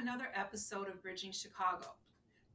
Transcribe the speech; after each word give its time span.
another 0.00 0.28
episode 0.34 0.88
of 0.88 1.02
Bridging 1.02 1.30
Chicago. 1.30 1.88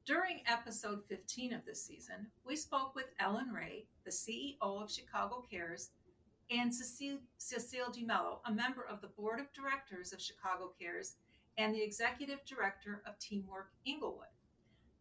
During 0.04 0.42
episode 0.48 1.04
15 1.08 1.54
of 1.54 1.64
this 1.64 1.80
season, 1.80 2.26
we 2.44 2.56
spoke 2.56 2.96
with 2.96 3.14
Ellen 3.20 3.52
Ray, 3.54 3.86
the 4.04 4.10
CEO 4.10 4.56
of 4.62 4.90
Chicago 4.92 5.46
Cares, 5.48 5.92
and 6.50 6.74
Cecile, 6.74 7.20
Cecile 7.38 7.92
DeMello, 7.92 8.40
a 8.46 8.52
member 8.52 8.84
of 8.90 9.00
the 9.00 9.10
board 9.10 9.40
of 9.40 9.54
directors 9.54 10.12
of 10.12 10.20
Chicago 10.20 10.72
Cares 10.80 11.18
and 11.60 11.76
the 11.76 11.84
executive 11.84 12.44
director 12.46 13.04
of 13.06 13.20
Teamwork 13.20 13.70
Englewood. 13.86 14.26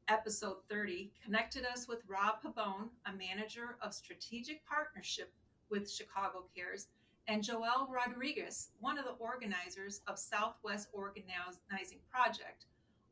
Episode 0.09 0.56
30 0.69 1.12
connected 1.25 1.65
us 1.65 1.89
with 1.89 2.03
Rob 2.06 2.42
Pabone, 2.45 2.91
a 3.06 3.12
manager 3.15 3.79
of 3.81 3.95
strategic 3.95 4.67
partnership 4.67 5.33
with 5.70 5.91
Chicago 5.91 6.45
Cares, 6.55 6.89
and 7.27 7.42
Joel 7.42 7.88
Rodriguez, 7.91 8.69
one 8.80 8.98
of 8.98 9.05
the 9.05 9.12
organizers 9.12 10.02
of 10.06 10.19
Southwest 10.19 10.88
Organizing 10.92 11.98
Project, 12.10 12.66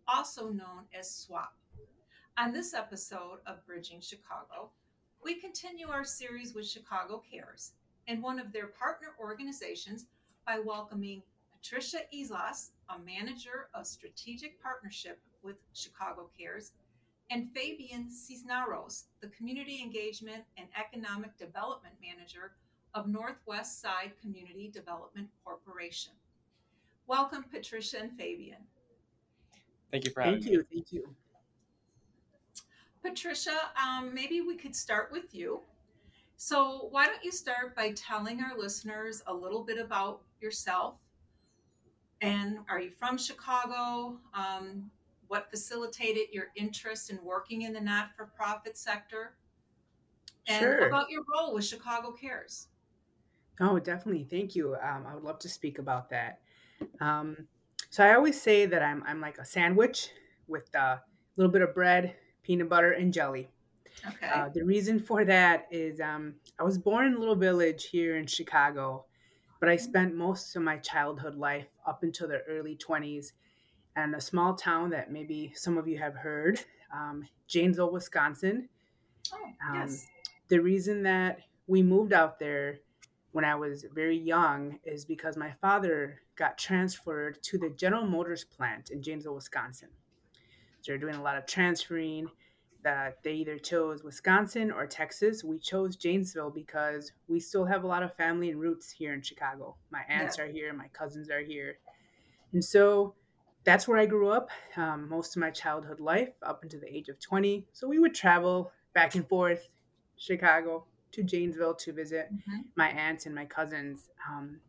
also 0.06 0.50
known 0.50 0.84
as 0.98 1.10
SWOP. 1.10 1.52
On 2.36 2.52
this 2.52 2.74
episode 2.74 3.38
of 3.46 3.64
Bridging 3.66 4.00
Chicago, 4.00 4.70
we 5.24 5.34
continue 5.34 5.88
our 5.88 6.04
series 6.04 6.54
with 6.54 6.66
Chicago 6.68 7.22
Cares 7.30 7.72
and 8.06 8.22
one 8.22 8.38
of 8.38 8.52
their 8.52 8.66
partner 8.66 9.08
organizations 9.18 10.06
by 10.46 10.58
welcoming 10.58 11.22
Patricia 11.54 12.00
Islas, 12.14 12.72
a 12.90 12.98
manager 12.98 13.68
of 13.74 13.86
strategic 13.86 14.62
partnership 14.62 15.20
with 15.42 15.56
Chicago 15.72 16.28
Cares, 16.38 16.72
and 17.30 17.50
Fabian 17.54 18.10
Cisneros, 18.10 19.04
the 19.22 19.28
community 19.28 19.80
engagement 19.82 20.42
and 20.58 20.66
economic 20.78 21.38
development 21.38 21.94
manager 22.02 22.52
of 22.94 23.08
Northwest 23.08 23.80
Side 23.80 24.12
Community 24.20 24.68
Development 24.72 25.28
Corporation. 25.44 26.12
Welcome, 27.06 27.44
Patricia 27.50 27.98
and 28.00 28.12
Fabian. 28.12 28.58
Thank 29.90 30.04
you 30.04 30.10
for 30.10 30.22
having 30.22 30.40
Thank 30.40 30.46
me. 30.46 30.52
you. 30.52 30.66
Thank 30.72 30.92
you. 30.92 31.14
Patricia, 33.02 33.56
um, 33.82 34.14
maybe 34.14 34.40
we 34.40 34.56
could 34.56 34.76
start 34.76 35.10
with 35.10 35.34
you. 35.34 35.60
So, 36.36 36.88
why 36.90 37.06
don't 37.06 37.22
you 37.24 37.32
start 37.32 37.74
by 37.76 37.92
telling 37.92 38.40
our 38.42 38.56
listeners 38.58 39.22
a 39.26 39.34
little 39.34 39.62
bit 39.62 39.78
about 39.78 40.22
yourself? 40.40 40.98
And 42.20 42.58
are 42.68 42.80
you 42.80 42.90
from 42.90 43.18
Chicago? 43.18 44.18
Um, 44.34 44.90
what 45.28 45.50
facilitated 45.50 46.28
your 46.32 46.48
interest 46.56 47.10
in 47.10 47.18
working 47.24 47.62
in 47.62 47.72
the 47.72 47.80
not 47.80 48.10
for 48.16 48.26
profit 48.26 48.76
sector? 48.76 49.36
And 50.46 50.60
Sure. 50.60 50.86
about 50.88 51.10
your 51.10 51.22
role 51.32 51.54
with 51.54 51.64
Chicago 51.64 52.12
Cares. 52.12 52.68
Oh, 53.60 53.78
definitely. 53.78 54.24
Thank 54.24 54.54
you. 54.56 54.74
Um, 54.76 55.06
I 55.06 55.14
would 55.14 55.24
love 55.24 55.38
to 55.40 55.48
speak 55.48 55.78
about 55.78 56.10
that. 56.10 56.40
Um, 57.00 57.46
so 57.90 58.04
I 58.04 58.14
always 58.14 58.40
say 58.40 58.66
that 58.66 58.82
I'm 58.82 59.02
I'm 59.06 59.20
like 59.20 59.38
a 59.38 59.44
sandwich 59.44 60.08
with 60.48 60.74
a 60.74 61.00
little 61.36 61.52
bit 61.52 61.62
of 61.62 61.74
bread, 61.74 62.16
peanut 62.42 62.68
butter, 62.68 62.92
and 62.92 63.12
jelly. 63.12 63.48
Okay. 64.08 64.26
Uh, 64.26 64.48
the 64.48 64.62
reason 64.64 64.98
for 64.98 65.24
that 65.24 65.66
is 65.70 66.00
um, 66.00 66.34
I 66.58 66.62
was 66.64 66.78
born 66.78 67.06
in 67.06 67.14
a 67.14 67.18
little 67.18 67.36
village 67.36 67.84
here 67.90 68.16
in 68.16 68.26
Chicago, 68.26 69.04
but 69.60 69.68
I 69.68 69.76
spent 69.76 70.14
most 70.14 70.56
of 70.56 70.62
my 70.62 70.78
childhood 70.78 71.34
life 71.36 71.68
up 71.86 72.02
until 72.02 72.26
the 72.28 72.40
early 72.48 72.76
20s 72.76 73.32
in 73.96 74.14
a 74.14 74.20
small 74.20 74.54
town 74.54 74.88
that 74.90 75.12
maybe 75.12 75.52
some 75.54 75.76
of 75.76 75.86
you 75.86 75.98
have 75.98 76.14
heard, 76.14 76.58
um, 76.92 77.28
Janesville, 77.46 77.92
Wisconsin. 77.92 78.68
oh, 79.34 79.44
Um, 79.68 79.74
yes. 79.74 80.06
the 80.48 80.58
reason 80.58 81.02
that 81.02 81.40
we 81.66 81.82
moved 81.82 82.14
out 82.14 82.38
there 82.38 82.78
when 83.32 83.44
I 83.44 83.54
was 83.54 83.84
very 83.94 84.16
young 84.18 84.78
is 84.84 85.04
because 85.04 85.36
my 85.36 85.52
father 85.60 86.20
got 86.36 86.58
transferred 86.58 87.42
to 87.42 87.58
the 87.58 87.70
General 87.70 88.06
Motors 88.06 88.44
plant 88.44 88.90
in 88.90 89.02
Janesville, 89.02 89.34
Wisconsin. 89.34 89.88
So 90.82 90.92
they're 90.92 90.98
doing 90.98 91.14
a 91.14 91.22
lot 91.22 91.36
of 91.36 91.46
transferring. 91.46 92.28
That 92.84 93.22
they 93.22 93.34
either 93.34 93.58
chose 93.58 94.02
Wisconsin 94.02 94.72
or 94.72 94.88
Texas. 94.88 95.44
We 95.44 95.60
chose 95.60 95.94
Janesville 95.94 96.50
because 96.50 97.12
we 97.28 97.38
still 97.38 97.64
have 97.64 97.84
a 97.84 97.86
lot 97.86 98.02
of 98.02 98.12
family 98.16 98.50
and 98.50 98.58
roots 98.58 98.90
here 98.90 99.14
in 99.14 99.22
Chicago. 99.22 99.76
My 99.90 100.00
aunts 100.08 100.36
Yeah. 100.36 100.44
are 100.44 100.48
here, 100.48 100.72
my 100.72 100.88
cousins 100.88 101.30
are 101.30 101.38
here, 101.42 101.78
and 102.52 102.64
so 102.64 103.14
that's 103.62 103.86
where 103.86 103.98
I 103.98 104.06
grew 104.06 104.30
up 104.30 104.50
um, 104.76 105.08
most 105.08 105.36
of 105.36 105.40
my 105.40 105.50
childhood 105.50 106.00
life 106.00 106.30
up 106.42 106.64
until 106.64 106.80
the 106.80 106.92
age 106.92 107.08
of 107.08 107.20
20. 107.20 107.68
So 107.72 107.86
we 107.86 108.00
would 108.00 108.16
travel 108.16 108.72
back 108.94 109.14
and 109.14 109.28
forth, 109.28 109.68
Chicago 110.16 110.84
to 111.12 111.22
Janesville 111.22 111.74
to 111.76 111.92
visit 111.92 112.30
Mhm. 112.30 112.72
my 112.76 112.88
aunts 112.90 113.26
and 113.26 113.34
my 113.34 113.46
cousins. 113.46 114.10
Um, 114.28 114.62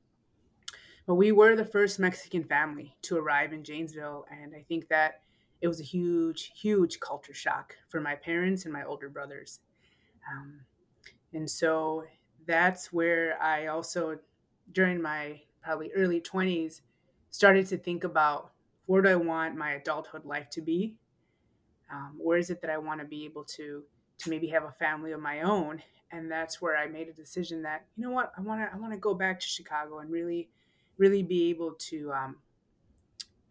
but 1.06 1.16
we 1.16 1.32
were 1.32 1.56
the 1.56 1.66
first 1.66 2.00
Mexican 2.00 2.44
family 2.44 2.96
to 3.04 3.18
arrive 3.18 3.54
in 3.54 3.64
Janesville, 3.64 4.26
and 4.30 4.56
I 4.56 4.64
think 4.64 4.88
that 4.90 5.22
it 5.62 5.68
was 5.68 5.80
a 5.80 5.84
huge, 5.84 6.52
huge 6.60 7.00
culture 7.00 7.34
shock 7.34 7.76
for 7.88 8.02
my 8.02 8.16
parents 8.16 8.66
and 8.66 8.74
my 8.74 8.84
older 8.84 9.10
brothers. 9.10 9.62
Um, 10.32 10.66
and 11.34 11.50
so 11.50 12.06
that's 12.46 12.94
where 12.94 13.42
I 13.42 13.68
also, 13.68 14.20
during 14.72 15.02
my 15.02 15.44
probably 15.62 15.92
early 15.94 16.22
20s, 16.22 16.84
started 17.32 17.68
to 17.68 17.78
think 17.78 18.04
about 18.04 18.54
where 18.88 19.02
do 19.02 19.10
I 19.10 19.16
want 19.16 19.58
my 19.58 19.74
adulthood 19.74 20.26
life 20.26 20.50
to 20.52 20.62
be? 20.62 20.98
Um, 21.92 22.20
where 22.22 22.38
is 22.38 22.50
it 22.50 22.62
that 22.62 22.70
I 22.70 22.78
want 22.78 23.02
to 23.02 23.08
be 23.08 23.26
able 23.26 23.46
to 23.46 23.86
to 24.24 24.30
maybe 24.30 24.48
have 24.48 24.64
a 24.64 24.72
family 24.72 25.12
of 25.12 25.20
my 25.20 25.42
own? 25.42 25.82
And 26.12 26.30
that's 26.30 26.62
where 26.62 26.78
I 26.78 26.88
made 26.88 27.08
a 27.08 27.14
decision 27.14 27.64
that 27.64 27.86
you 27.96 28.04
know 28.04 28.12
what 28.12 28.32
I 28.38 28.42
want 28.42 28.62
to 28.62 28.70
I 28.72 28.78
want 28.78 28.94
to 28.94 29.00
go 29.00 29.14
back 29.14 29.40
to 29.40 29.48
Chicago 29.48 30.00
and 30.00 30.12
really 30.12 30.50
really 30.98 31.24
be 31.24 31.50
able 31.50 31.74
to 31.74 32.12
um, 32.12 32.36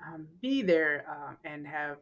um, 0.06 0.28
be 0.40 0.62
there 0.62 1.04
um, 1.10 1.36
and 1.44 1.66
have 1.66 1.98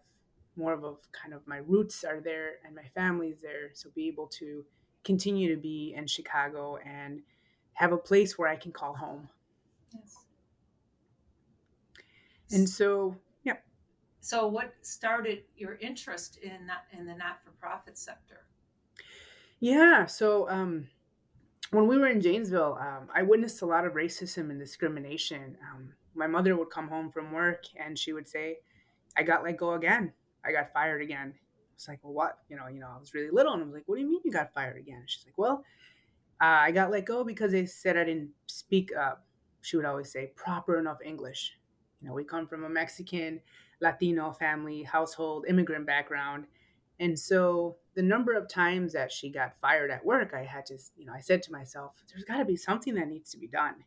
more 0.56 0.72
of 0.72 0.84
a 0.84 0.94
kind 1.12 1.32
of 1.34 1.46
my 1.46 1.58
roots 1.58 2.04
are 2.04 2.20
there 2.20 2.54
and 2.64 2.74
my 2.74 2.84
family's 2.94 3.40
there, 3.40 3.70
so 3.72 3.88
be 3.94 4.06
able 4.08 4.26
to 4.26 4.64
continue 5.04 5.54
to 5.54 5.60
be 5.60 5.94
in 5.96 6.06
Chicago 6.06 6.78
and 6.84 7.22
have 7.72 7.92
a 7.92 7.96
place 7.96 8.38
where 8.38 8.48
I 8.48 8.56
can 8.56 8.72
call 8.72 8.94
home. 8.94 9.28
yes. 9.94 10.16
And 12.52 12.68
so, 12.68 13.16
yeah, 13.44 13.56
So, 14.20 14.46
what 14.46 14.74
started 14.82 15.44
your 15.56 15.76
interest 15.76 16.38
in 16.38 16.66
not, 16.66 16.84
in 16.92 17.06
the 17.06 17.14
not-for-profit 17.14 17.96
sector? 17.96 18.44
Yeah. 19.60 20.06
So, 20.06 20.48
um, 20.48 20.88
when 21.70 21.86
we 21.86 21.98
were 21.98 22.08
in 22.08 22.20
Janesville, 22.20 22.78
um, 22.80 23.08
I 23.14 23.22
witnessed 23.22 23.62
a 23.62 23.66
lot 23.66 23.86
of 23.86 23.94
racism 23.94 24.50
and 24.50 24.58
discrimination. 24.58 25.56
Um, 25.72 25.94
my 26.14 26.26
mother 26.26 26.56
would 26.56 26.70
come 26.70 26.88
home 26.88 27.10
from 27.12 27.32
work 27.32 27.64
and 27.76 27.98
she 27.98 28.12
would 28.12 28.28
say, 28.28 28.58
"I 29.16 29.22
got 29.22 29.44
let 29.44 29.56
go 29.56 29.74
again. 29.74 30.12
I 30.44 30.52
got 30.52 30.72
fired 30.72 31.02
again." 31.02 31.34
It's 31.74 31.88
like, 31.88 32.00
well, 32.02 32.12
what? 32.12 32.38
You 32.48 32.56
know, 32.56 32.66
you 32.66 32.80
know, 32.80 32.88
I 32.94 32.98
was 32.98 33.14
really 33.14 33.30
little, 33.30 33.52
and 33.54 33.62
I 33.62 33.66
was 33.66 33.74
like, 33.74 33.84
"What 33.86 33.96
do 33.96 34.02
you 34.02 34.08
mean 34.08 34.20
you 34.24 34.32
got 34.32 34.52
fired 34.52 34.76
again?" 34.78 35.04
She's 35.06 35.24
like, 35.24 35.38
"Well, 35.38 35.64
uh, 36.40 36.60
I 36.66 36.72
got 36.72 36.90
let 36.90 37.06
go 37.06 37.24
because 37.24 37.52
they 37.52 37.66
said 37.66 37.96
I 37.96 38.04
didn't 38.04 38.30
speak." 38.46 38.94
up." 38.96 39.26
she 39.62 39.76
would 39.76 39.84
always 39.84 40.10
say 40.10 40.28
proper 40.36 40.78
enough 40.78 40.98
English. 41.04 41.58
You 42.00 42.08
know, 42.08 42.14
we 42.14 42.24
come 42.24 42.46
from 42.46 42.64
a 42.64 42.68
Mexican, 42.68 43.40
Latino 43.80 44.32
family, 44.32 44.82
household, 44.82 45.44
immigrant 45.48 45.86
background, 45.86 46.46
and 47.00 47.18
so 47.18 47.76
the 47.94 48.02
number 48.02 48.34
of 48.34 48.48
times 48.48 48.92
that 48.92 49.10
she 49.10 49.30
got 49.30 49.58
fired 49.60 49.90
at 49.90 50.04
work, 50.04 50.32
I 50.32 50.44
had 50.44 50.66
to, 50.66 50.78
you 50.96 51.06
know, 51.06 51.12
I 51.12 51.20
said 51.20 51.42
to 51.44 51.52
myself, 51.52 51.94
"There's 52.08 52.24
got 52.24 52.38
to 52.38 52.44
be 52.44 52.56
something 52.56 52.94
that 52.94 53.08
needs 53.08 53.32
to 53.32 53.38
be 53.38 53.48
done." 53.48 53.84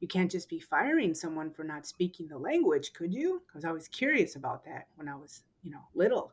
you 0.00 0.08
can't 0.08 0.30
just 0.30 0.48
be 0.48 0.60
firing 0.60 1.14
someone 1.14 1.50
for 1.50 1.64
not 1.64 1.86
speaking 1.86 2.28
the 2.28 2.38
language, 2.38 2.92
could 2.92 3.14
you? 3.14 3.42
I 3.52 3.56
was 3.56 3.64
always 3.64 3.88
curious 3.88 4.36
about 4.36 4.64
that 4.64 4.88
when 4.96 5.08
I 5.08 5.14
was, 5.14 5.42
you 5.62 5.70
know, 5.70 5.80
little. 5.94 6.32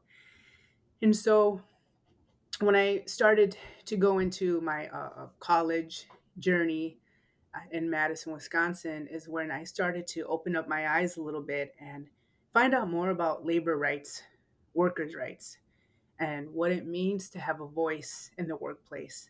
And 1.01 1.15
so 1.15 1.61
when 2.59 2.75
I 2.75 3.03
started 3.05 3.57
to 3.85 3.95
go 3.95 4.19
into 4.19 4.59
my 4.61 4.87
uh, 4.87 5.27
college 5.39 6.07
journey 6.39 6.99
uh, 7.55 7.59
in 7.71 7.89
Madison, 7.89 8.33
Wisconsin, 8.33 9.07
is 9.09 9.29
when 9.29 9.49
I 9.49 9.63
started 9.63 10.07
to 10.07 10.25
open 10.25 10.55
up 10.55 10.67
my 10.67 10.89
eyes 10.89 11.17
a 11.17 11.21
little 11.21 11.41
bit 11.41 11.73
and 11.79 12.07
find 12.53 12.73
out 12.73 12.89
more 12.89 13.11
about 13.11 13.45
labor 13.45 13.77
rights, 13.77 14.23
workers' 14.73 15.15
rights, 15.15 15.57
and 16.19 16.49
what 16.49 16.71
it 16.71 16.85
means 16.85 17.29
to 17.29 17.39
have 17.39 17.61
a 17.61 17.67
voice 17.67 18.31
in 18.37 18.47
the 18.47 18.55
workplace 18.55 19.29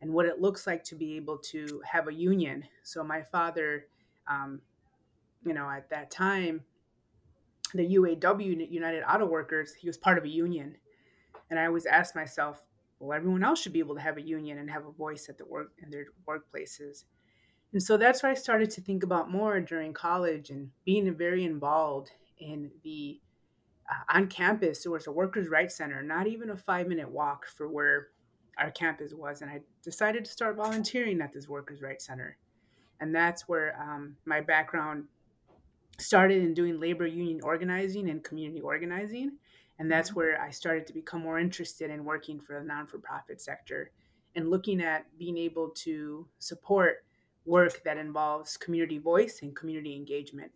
and 0.00 0.12
what 0.12 0.26
it 0.26 0.40
looks 0.40 0.66
like 0.66 0.84
to 0.84 0.94
be 0.94 1.16
able 1.16 1.38
to 1.38 1.82
have 1.84 2.08
a 2.08 2.14
union. 2.14 2.64
So 2.82 3.02
my 3.02 3.22
father, 3.22 3.86
um, 4.28 4.60
you 5.44 5.54
know, 5.54 5.68
at 5.68 5.90
that 5.90 6.10
time, 6.10 6.62
the 7.74 7.96
UAW, 7.96 8.70
United 8.70 9.02
Auto 9.02 9.26
Workers, 9.26 9.74
he 9.74 9.86
was 9.86 9.98
part 9.98 10.18
of 10.18 10.24
a 10.24 10.28
union, 10.28 10.76
and 11.50 11.58
I 11.58 11.66
always 11.66 11.86
asked 11.86 12.14
myself, 12.14 12.62
well, 12.98 13.16
everyone 13.16 13.44
else 13.44 13.60
should 13.60 13.72
be 13.72 13.78
able 13.78 13.94
to 13.94 14.00
have 14.00 14.16
a 14.16 14.22
union 14.22 14.58
and 14.58 14.70
have 14.70 14.86
a 14.86 14.92
voice 14.92 15.28
at 15.28 15.38
the 15.38 15.44
work 15.44 15.72
in 15.82 15.90
their 15.90 16.06
workplaces. 16.26 17.04
And 17.72 17.82
so 17.82 17.96
that's 17.96 18.22
where 18.22 18.32
I 18.32 18.34
started 18.34 18.70
to 18.70 18.80
think 18.80 19.02
about 19.02 19.30
more 19.30 19.60
during 19.60 19.92
college 19.92 20.50
and 20.50 20.70
being 20.84 21.14
very 21.14 21.44
involved 21.44 22.10
in 22.38 22.70
the 22.82 23.20
on 24.08 24.26
campus. 24.28 24.82
There 24.82 24.92
was 24.92 25.06
a 25.06 25.12
workers' 25.12 25.48
rights 25.48 25.76
center, 25.76 26.02
not 26.02 26.26
even 26.26 26.50
a 26.50 26.56
five 26.56 26.88
minute 26.88 27.10
walk 27.10 27.46
for 27.46 27.68
where 27.68 28.08
our 28.58 28.70
campus 28.70 29.14
was, 29.14 29.42
and 29.42 29.50
I 29.50 29.60
decided 29.82 30.24
to 30.24 30.30
start 30.30 30.56
volunteering 30.56 31.20
at 31.20 31.32
this 31.32 31.48
workers' 31.48 31.82
rights 31.82 32.06
center, 32.06 32.36
and 33.00 33.14
that's 33.14 33.48
where 33.48 33.80
um, 33.80 34.16
my 34.24 34.40
background 34.40 35.04
started 35.98 36.42
in 36.42 36.54
doing 36.54 36.80
labor 36.80 37.06
union 37.06 37.40
organizing 37.42 38.08
and 38.10 38.22
community 38.24 38.60
organizing. 38.60 39.32
And 39.80 39.90
that's 39.90 40.10
Mm-hmm. 40.10 40.18
where 40.18 40.40
I 40.40 40.50
started 40.50 40.86
to 40.88 40.92
become 40.92 41.22
more 41.22 41.38
interested 41.38 41.90
in 41.90 42.04
working 42.04 42.40
for 42.40 42.58
the 42.58 42.64
non 42.64 42.86
for 42.86 42.98
profit 42.98 43.40
sector 43.40 43.92
and 44.34 44.50
looking 44.50 44.80
at 44.80 45.06
being 45.18 45.36
able 45.38 45.70
to 45.70 46.26
support 46.38 47.04
work 47.44 47.82
that 47.84 47.96
involves 47.96 48.56
community 48.56 48.98
voice 48.98 49.40
and 49.42 49.56
community 49.56 49.94
engagement. 49.96 50.52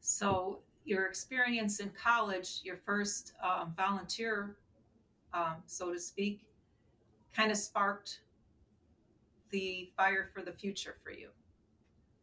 So, 0.00 0.60
your 0.84 1.06
experience 1.06 1.80
in 1.80 1.90
college, 1.90 2.60
your 2.64 2.78
first 2.84 3.32
um, 3.42 3.72
volunteer, 3.76 4.56
um, 5.32 5.56
so 5.66 5.92
to 5.92 5.98
speak, 5.98 6.40
kind 7.34 7.50
of 7.50 7.56
sparked 7.56 8.20
the 9.50 9.90
fire 9.96 10.30
for 10.34 10.42
the 10.42 10.52
future 10.52 10.96
for 11.02 11.12
you. 11.12 11.28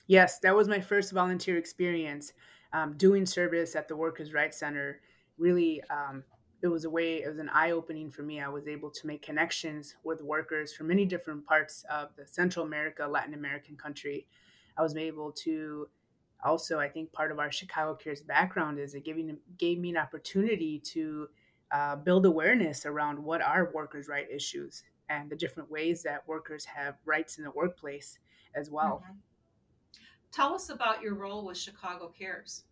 Yes, 0.08 0.40
that 0.40 0.56
was 0.56 0.68
my 0.68 0.80
first 0.80 1.12
volunteer 1.12 1.58
experience 1.58 2.34
um, 2.74 2.96
doing 2.98 3.26
service 3.26 3.76
at 3.76 3.88
the 3.88 3.96
Workers' 3.96 4.34
Rights 4.34 4.58
Center. 4.58 5.02
Really, 5.38 5.82
um, 5.90 6.24
it 6.62 6.68
was 6.68 6.86
a 6.86 6.90
way, 6.90 7.24
it 7.24 7.30
was 7.30 7.38
an 7.40 7.50
eye 7.50 7.72
opening 7.72 8.12
for 8.12 8.24
me. 8.24 8.42
I 8.42 8.50
was 8.50 8.68
able 8.68 8.90
to 8.90 9.08
make 9.08 9.22
connections 9.22 9.96
with 10.04 10.22
workers 10.22 10.74
from 10.74 10.88
many 10.88 11.06
different 11.06 11.46
parts 11.46 11.86
of 11.90 12.10
the 12.18 12.28
Central 12.28 12.66
America, 12.66 13.08
Latin 13.08 13.34
American 13.34 13.78
country. 13.78 14.28
I 14.78 14.82
was 14.82 14.96
able 14.96 15.32
to 15.44 15.88
also, 16.44 16.80
I 16.80 16.90
think 16.90 17.12
part 17.12 17.32
of 17.32 17.40
our 17.40 17.52
Chicago 17.52 17.96
Cares 17.96 18.22
background 18.22 18.80
is 18.80 18.96
it 18.96 19.04
giving, 19.04 19.38
gave 19.58 19.80
me 19.80 19.90
an 19.90 19.98
opportunity 19.98 20.80
to 20.80 21.30
uh, 21.72 21.96
build 21.98 22.26
awareness 22.26 22.86
around 22.86 23.24
what 23.24 23.42
are 23.42 23.72
workers' 23.74 24.08
right 24.08 24.30
issues 24.30 24.84
and 25.10 25.30
the 25.30 25.36
different 25.36 25.70
ways 25.70 26.04
that 26.04 26.28
workers 26.28 26.66
have 26.66 26.98
rights 27.06 27.38
in 27.38 27.44
the 27.44 27.52
workplace 27.52 28.20
as 28.56 28.70
well. 28.70 29.04
Mhm. 29.06 29.22
Tell 30.32 30.54
us 30.54 30.70
about 30.70 31.02
your 31.02 31.16
role 31.16 31.46
with 31.46 31.58
Chicago 31.58 32.10
Cares. 32.10 32.66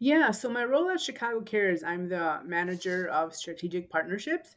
Yeah, 0.00 0.30
so 0.30 0.48
my 0.48 0.64
role 0.64 0.90
at 0.90 1.00
Chicago 1.00 1.40
Cares, 1.40 1.82
I'm 1.82 2.08
the 2.08 2.40
manager 2.44 3.08
of 3.08 3.34
strategic 3.34 3.90
partnerships. 3.90 4.56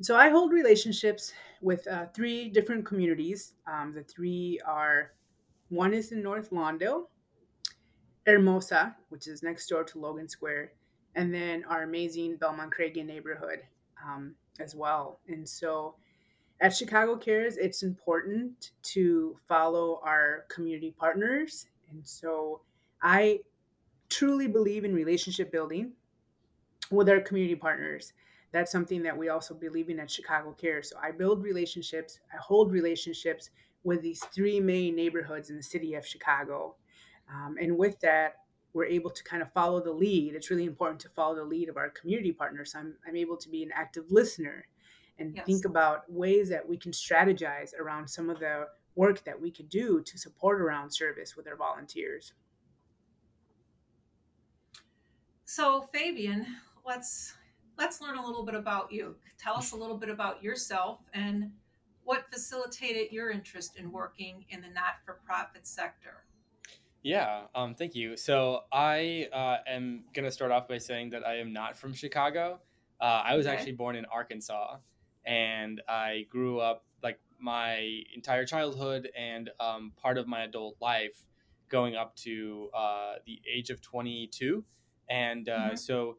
So 0.00 0.16
I 0.16 0.28
hold 0.30 0.52
relationships 0.52 1.32
with 1.60 1.86
uh, 1.88 2.06
three 2.14 2.48
different 2.50 2.86
communities. 2.86 3.54
Um, 3.66 3.92
the 3.94 4.04
three 4.04 4.60
are 4.66 5.12
one 5.68 5.94
is 5.94 6.12
in 6.12 6.22
North 6.22 6.50
Lawndale, 6.50 7.04
Hermosa, 8.26 8.96
which 9.08 9.26
is 9.26 9.42
next 9.42 9.66
door 9.68 9.84
to 9.84 9.98
Logan 9.98 10.28
Square, 10.28 10.72
and 11.14 11.32
then 11.32 11.64
our 11.64 11.82
amazing 11.82 12.36
Belmont 12.36 12.72
Cragin 12.72 13.06
neighborhood 13.06 13.60
um, 14.04 14.34
as 14.60 14.74
well. 14.74 15.20
And 15.28 15.48
so 15.48 15.96
at 16.60 16.74
Chicago 16.74 17.16
Cares, 17.16 17.56
it's 17.56 17.82
important 17.82 18.72
to 18.82 19.36
follow 19.46 20.00
our 20.04 20.44
community 20.48 20.94
partners. 20.98 21.66
And 21.90 22.06
so 22.06 22.62
I 23.02 23.40
truly 24.08 24.48
believe 24.48 24.84
in 24.84 24.94
relationship 24.94 25.52
building 25.52 25.92
with 26.90 27.08
our 27.08 27.20
community 27.20 27.54
partners. 27.54 28.12
That's 28.50 28.72
something 28.72 29.02
that 29.02 29.16
we 29.16 29.28
also 29.28 29.54
believe 29.54 29.90
in 29.90 30.00
at 30.00 30.10
Chicago 30.10 30.52
Care. 30.52 30.82
So 30.82 30.96
I 31.02 31.12
build 31.12 31.42
relationships, 31.42 32.18
I 32.32 32.38
hold 32.38 32.72
relationships 32.72 33.50
with 33.88 34.02
these 34.02 34.22
three 34.34 34.60
main 34.60 34.94
neighborhoods 34.94 35.50
in 35.50 35.56
the 35.56 35.62
city 35.62 35.94
of 35.94 36.06
Chicago. 36.06 36.76
Um, 37.32 37.56
and 37.60 37.76
with 37.76 37.98
that, 38.00 38.36
we're 38.74 38.84
able 38.84 39.10
to 39.10 39.24
kind 39.24 39.42
of 39.42 39.52
follow 39.52 39.82
the 39.82 39.90
lead. 39.90 40.34
It's 40.34 40.50
really 40.50 40.66
important 40.66 41.00
to 41.00 41.08
follow 41.08 41.34
the 41.34 41.44
lead 41.44 41.68
of 41.68 41.76
our 41.76 41.90
community 41.90 42.32
partners. 42.32 42.74
I'm, 42.76 42.94
I'm 43.06 43.16
able 43.16 43.36
to 43.38 43.48
be 43.48 43.62
an 43.62 43.70
active 43.74 44.04
listener 44.10 44.66
and 45.18 45.34
Yes. 45.34 45.46
think 45.46 45.64
about 45.64 46.10
ways 46.10 46.48
that 46.50 46.66
we 46.68 46.76
can 46.76 46.92
strategize 46.92 47.70
around 47.78 48.06
some 48.06 48.30
of 48.30 48.38
the 48.38 48.68
work 48.94 49.24
that 49.24 49.40
we 49.40 49.50
could 49.50 49.68
do 49.68 50.00
to 50.02 50.18
support 50.18 50.60
around 50.60 50.90
service 50.90 51.36
with 51.36 51.48
our 51.48 51.56
volunteers. 51.56 52.34
So, 55.44 55.88
Fabian, 55.92 56.46
let's 56.86 57.34
let's 57.78 58.00
learn 58.00 58.16
a 58.16 58.24
little 58.24 58.44
bit 58.44 58.54
about 58.54 58.92
you. 58.92 59.16
Tell 59.38 59.54
us 59.56 59.72
a 59.72 59.76
little 59.76 59.96
bit 59.96 60.08
about 60.08 60.42
yourself 60.42 61.00
and 61.14 61.50
what 62.08 62.24
facilitated 62.32 63.12
your 63.12 63.30
interest 63.30 63.76
in 63.76 63.92
working 63.92 64.42
in 64.48 64.62
the 64.62 64.68
not-for-profit 64.70 65.66
sector. 65.66 66.24
Yeah, 67.02 67.42
um, 67.54 67.74
thank 67.74 67.94
you. 67.94 68.16
So 68.16 68.62
I 68.72 69.28
uh, 69.30 69.58
am 69.68 70.04
gonna 70.14 70.30
start 70.30 70.50
off 70.50 70.66
by 70.66 70.78
saying 70.78 71.10
that 71.10 71.26
I 71.26 71.34
am 71.36 71.52
not 71.52 71.76
from 71.76 71.92
Chicago. 71.92 72.60
Uh, 72.98 73.22
I 73.26 73.36
was 73.36 73.46
Okay. 73.46 73.54
actually 73.54 73.72
born 73.72 73.94
in 73.94 74.06
Arkansas, 74.06 74.78
and 75.26 75.82
I 75.86 76.26
grew 76.30 76.60
up 76.60 76.86
like 77.02 77.20
my 77.38 78.00
entire 78.14 78.46
childhood 78.46 79.10
and 79.14 79.50
um, 79.60 79.92
part 79.98 80.16
of 80.16 80.26
my 80.26 80.44
adult 80.44 80.76
life, 80.80 81.26
going 81.68 81.94
up 81.94 82.16
to 82.16 82.70
uh, 82.74 83.16
the 83.26 83.38
age 83.54 83.68
of 83.68 83.82
22. 83.82 84.64
And 85.10 85.46
uh, 85.50 85.72
Mhm. 85.72 85.78
so, 85.78 86.18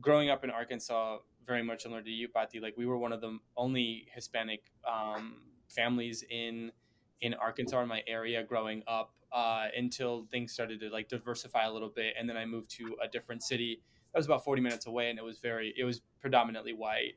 growing 0.00 0.30
up 0.30 0.44
in 0.44 0.50
Arkansas, 0.50 1.18
very 1.46 1.62
much 1.62 1.82
similar 1.82 2.02
to 2.02 2.10
you, 2.10 2.28
Pati, 2.28 2.60
like 2.60 2.76
we 2.76 2.86
were 2.86 2.98
one 2.98 3.12
of 3.12 3.20
the 3.20 3.38
only 3.56 4.08
Hispanic 4.14 4.64
um, 4.86 5.42
families 5.68 6.24
in 6.30 6.72
in 7.20 7.34
Arkansas 7.34 7.80
in 7.82 7.88
my 7.88 8.02
area 8.06 8.42
growing 8.44 8.82
up 8.86 9.14
uh, 9.32 9.66
until 9.76 10.26
things 10.30 10.52
started 10.52 10.80
to 10.80 10.90
like 10.90 11.08
diversify 11.08 11.64
a 11.64 11.72
little 11.72 11.88
bit, 11.88 12.14
and 12.18 12.28
then 12.28 12.36
I 12.36 12.44
moved 12.44 12.70
to 12.72 12.96
a 13.02 13.08
different 13.08 13.42
city 13.42 13.80
that 14.12 14.18
was 14.18 14.26
about 14.26 14.44
forty 14.44 14.62
minutes 14.62 14.86
away, 14.86 15.10
and 15.10 15.18
it 15.18 15.24
was 15.24 15.38
very 15.38 15.74
it 15.76 15.84
was 15.84 16.02
predominantly 16.20 16.72
white. 16.72 17.14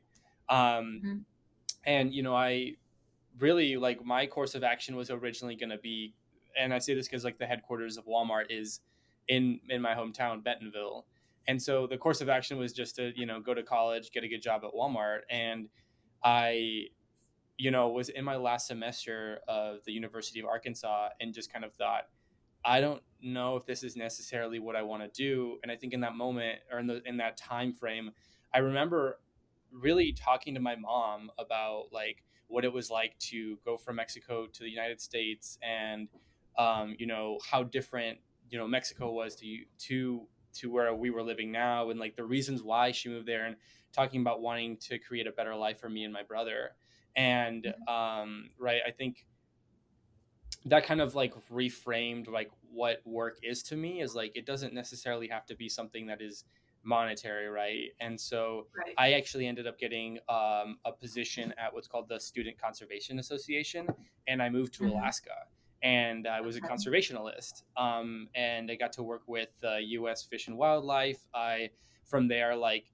Um, 0.49 1.01
Mhm. 1.03 1.25
And 1.85 2.13
you 2.13 2.23
know, 2.23 2.35
I 2.35 2.75
really 3.39 3.77
like 3.77 4.03
my 4.03 4.27
course 4.27 4.53
of 4.55 4.63
action 4.63 4.95
was 4.95 5.09
originally 5.09 5.55
going 5.55 5.69
to 5.69 5.77
be, 5.77 6.13
and 6.57 6.73
I 6.73 6.79
say 6.79 6.93
this 6.93 7.07
because 7.07 7.23
like 7.23 7.37
the 7.37 7.45
headquarters 7.47 7.97
of 7.97 8.05
Walmart 8.05 8.45
is 8.49 8.81
in 9.27 9.59
in 9.69 9.81
my 9.81 9.93
hometown 9.93 10.43
Bentonville, 10.43 11.05
and 11.49 11.61
so 11.61 11.85
the 11.85 11.97
course 11.97 12.21
of 12.21 12.29
action 12.29 12.57
was 12.57 12.71
just 12.71 12.95
to 12.95 13.11
you 13.15 13.25
know 13.25 13.41
go 13.41 13.53
to 13.53 13.63
college, 13.63 14.11
get 14.11 14.23
a 14.23 14.29
good 14.29 14.41
job 14.41 14.61
at 14.63 14.71
Walmart, 14.73 15.21
and 15.29 15.67
I 16.23 16.87
you 17.59 17.71
know, 17.71 17.89
was 17.89 18.07
in 18.07 18.23
my 18.23 18.37
last 18.37 18.68
semester 18.68 19.41
of 19.49 19.83
the 19.83 19.91
University 19.91 20.39
of 20.39 20.45
Arkansas 20.45 21.09
and 21.19 21.33
just 21.33 21.51
kind 21.51 21.65
of 21.65 21.73
thought, 21.73 22.03
I 22.63 22.79
don't 22.79 23.01
know 23.21 23.57
if 23.57 23.65
this 23.65 23.83
is 23.83 23.97
necessarily 23.97 24.59
what 24.59 24.77
I 24.77 24.81
want 24.81 25.03
to 25.03 25.09
do. 25.09 25.57
And 25.61 25.71
I 25.71 25.75
think 25.75 25.94
in 25.94 25.99
that 25.99 26.15
moment 26.15 26.59
or 26.71 26.79
in 26.79 26.87
the 26.87 27.01
in 27.06 27.18
that 27.18 27.35
time 27.35 27.73
frame, 27.73 28.11
I 28.53 28.59
remember 28.59 29.19
really 29.73 30.13
talking 30.13 30.53
to 30.53 30.61
my 30.61 30.77
mom 30.77 31.31
about 31.37 31.87
like 31.91 32.23
what 32.47 32.63
it 32.63 32.71
was 32.71 32.89
like 32.89 33.19
to 33.19 33.57
go 33.65 33.77
from 33.77 33.97
Mexico 33.97 34.47
to 34.47 34.59
the 34.63 34.69
United 34.69 35.01
States 35.01 35.59
and 35.61 36.07
um, 36.57 36.95
you 36.97 37.07
know, 37.07 37.39
how 37.49 37.63
different, 37.63 38.19
you 38.49 38.57
know, 38.57 38.68
Mexico 38.68 39.11
was 39.11 39.35
to 39.35 39.57
to 39.87 40.21
to 40.53 40.71
where 40.71 40.94
we 40.94 41.09
were 41.09 41.23
living 41.23 41.51
now 41.51 41.89
and 41.89 41.99
like 41.99 42.15
the 42.15 42.23
reasons 42.23 42.61
why 42.63 42.91
she 42.91 43.09
moved 43.09 43.27
there 43.27 43.45
and 43.45 43.56
talking 43.91 44.21
about 44.21 44.41
wanting 44.41 44.77
to 44.77 44.97
create 44.99 45.27
a 45.27 45.31
better 45.31 45.56
life 45.56 45.79
for 45.79 45.89
me 45.89 46.03
and 46.03 46.13
my 46.13 46.23
brother 46.23 46.71
and 47.15 47.73
um, 47.87 48.49
right 48.59 48.81
i 48.87 48.91
think 48.91 49.25
that 50.65 50.85
kind 50.85 51.01
of 51.01 51.15
like 51.15 51.33
reframed 51.49 52.29
like 52.29 52.51
what 52.71 53.01
work 53.06 53.37
is 53.44 53.63
to 53.63 53.75
me 53.75 54.01
is 54.01 54.13
like 54.13 54.31
it 54.35 54.45
doesn't 54.45 54.73
necessarily 54.73 55.27
have 55.27 55.45
to 55.45 55.56
be 55.56 55.69
something 55.69 56.06
that 56.07 56.21
is 56.21 56.44
monetary 56.83 57.47
right 57.47 57.89
and 57.99 58.19
so 58.19 58.68
Right. 58.75 58.94
i 58.97 59.13
actually 59.13 59.47
ended 59.47 59.68
up 59.68 59.77
getting 59.77 60.18
um, 60.29 60.77
a 60.85 60.91
position 60.91 61.53
at 61.57 61.73
what's 61.73 61.87
called 61.87 62.07
the 62.09 62.19
student 62.19 62.59
conservation 62.59 63.19
association 63.19 63.87
and 64.27 64.41
i 64.41 64.49
moved 64.49 64.73
to 64.75 64.83
Mhm. 64.83 64.91
alaska 64.91 65.31
and 65.81 66.28
i 66.28 66.42
was 66.42 66.56
a 66.56 66.62
conservationalist 66.62 67.64
um, 67.78 68.28
and 68.36 68.69
i 68.69 68.76
got 68.76 68.92
to 68.94 69.04
work 69.04 69.21
with 69.28 69.50
uh, 69.64 69.78
us 70.07 70.24
fish 70.24 70.48
and 70.48 70.57
wildlife 70.57 71.28
i 71.33 71.69
from 72.06 72.28
there 72.28 72.56
like 72.56 72.92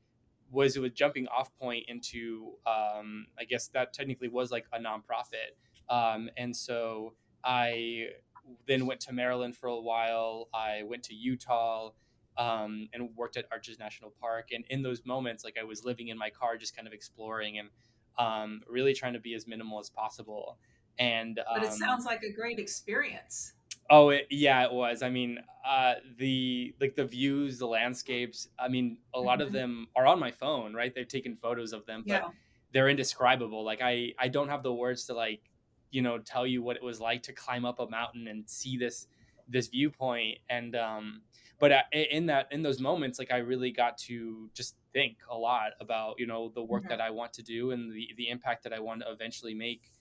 was 0.51 0.75
it 0.75 0.79
was 0.79 0.91
jumping 0.91 1.27
off 1.27 1.53
point 1.59 1.85
into 1.87 2.53
um, 2.65 3.27
I 3.39 3.45
guess 3.45 3.67
that 3.69 3.93
technically 3.93 4.29
was 4.29 4.51
like 4.51 4.65
a 4.71 4.79
nonprofit, 4.79 5.55
um, 5.89 6.29
and 6.37 6.55
so 6.55 7.13
I 7.43 8.07
then 8.67 8.85
went 8.85 8.99
to 9.01 9.13
Maryland 9.13 9.55
for 9.55 9.67
a 9.67 9.79
while. 9.79 10.49
I 10.53 10.83
went 10.83 11.03
to 11.03 11.15
Utah 11.15 11.91
um, 12.37 12.87
and 12.93 13.09
worked 13.15 13.37
at 13.37 13.45
Arches 13.51 13.79
National 13.79 14.13
Park. 14.19 14.49
And 14.53 14.65
in 14.69 14.81
those 14.81 15.05
moments, 15.05 15.43
like 15.43 15.57
I 15.59 15.63
was 15.63 15.83
living 15.83 16.09
in 16.09 16.17
my 16.17 16.29
car, 16.29 16.57
just 16.57 16.75
kind 16.75 16.87
of 16.87 16.93
exploring 16.93 17.59
and 17.59 17.69
um, 18.17 18.61
really 18.67 18.93
trying 18.93 19.13
to 19.13 19.19
be 19.19 19.33
as 19.33 19.47
minimal 19.47 19.79
as 19.79 19.89
possible. 19.89 20.57
And 20.97 21.39
But 21.53 21.63
it 21.63 21.71
um, 21.71 21.79
sounds 21.83 22.05
like 22.05 22.21
a 22.21 22.31
great 22.31 22.59
experience. 22.59 23.53
Oh, 23.89 24.09
it, 24.09 24.27
yeah, 24.31 24.63
it 24.65 24.71
was. 24.73 25.03
I 25.03 25.09
mean, 25.09 25.39
uh, 25.63 25.95
the 26.17 26.75
like 26.79 26.95
the 26.95 27.05
views, 27.05 27.59
the 27.59 27.67
landscapes. 27.67 28.47
I 28.57 28.67
mean, 28.67 28.99
a 29.13 29.19
lot 29.19 29.41
of 29.41 29.51
Mhm. 29.51 29.51
them 29.51 29.87
are 29.95 30.05
on 30.07 30.19
my 30.19 30.31
phone, 30.31 30.73
right? 30.73 30.93
They've 30.93 31.07
taken 31.07 31.35
photos 31.37 31.71
of 31.73 31.85
them, 31.85 32.03
but 32.07 32.23
Yeah. 32.23 32.31
they're 32.71 32.89
indescribable. 32.89 33.63
Like 33.63 33.81
I, 33.81 34.13
I 34.17 34.27
don't 34.27 34.49
have 34.49 34.63
the 34.63 34.73
words 34.73 35.05
to 35.05 35.13
like, 35.13 35.51
you 35.91 36.01
know, 36.01 36.17
tell 36.19 36.47
you 36.47 36.63
what 36.63 36.77
it 36.77 36.83
was 36.83 36.99
like 36.99 37.23
to 37.23 37.33
climb 37.33 37.63
up 37.65 37.79
a 37.79 37.87
mountain 37.87 38.27
and 38.27 38.49
see 38.49 38.75
this, 38.77 39.07
this 39.47 39.67
viewpoint. 39.67 40.39
And 40.49 40.75
um, 40.75 41.23
but 41.59 41.71
uh, 41.71 41.83
in 41.93 42.25
that, 42.27 42.47
in 42.51 42.63
those 42.63 42.79
moments, 42.81 43.19
like 43.19 43.31
I 43.31 43.37
really 43.37 43.71
got 43.71 43.97
to 43.99 44.49
just 44.55 44.77
think 44.93 45.19
a 45.29 45.37
lot 45.37 45.73
about, 45.79 46.15
you 46.19 46.25
know, 46.25 46.49
the 46.49 46.63
work 46.63 46.87
Mhm. 46.87 46.89
that 46.89 47.01
I 47.01 47.11
want 47.11 47.33
to 47.33 47.43
do 47.43 47.69
and 47.71 47.91
the 47.93 48.09
the 48.17 48.29
impact 48.29 48.63
that 48.63 48.73
I 48.73 48.79
want 48.79 49.01
to 49.01 49.11
eventually 49.11 49.53
make 49.53 49.91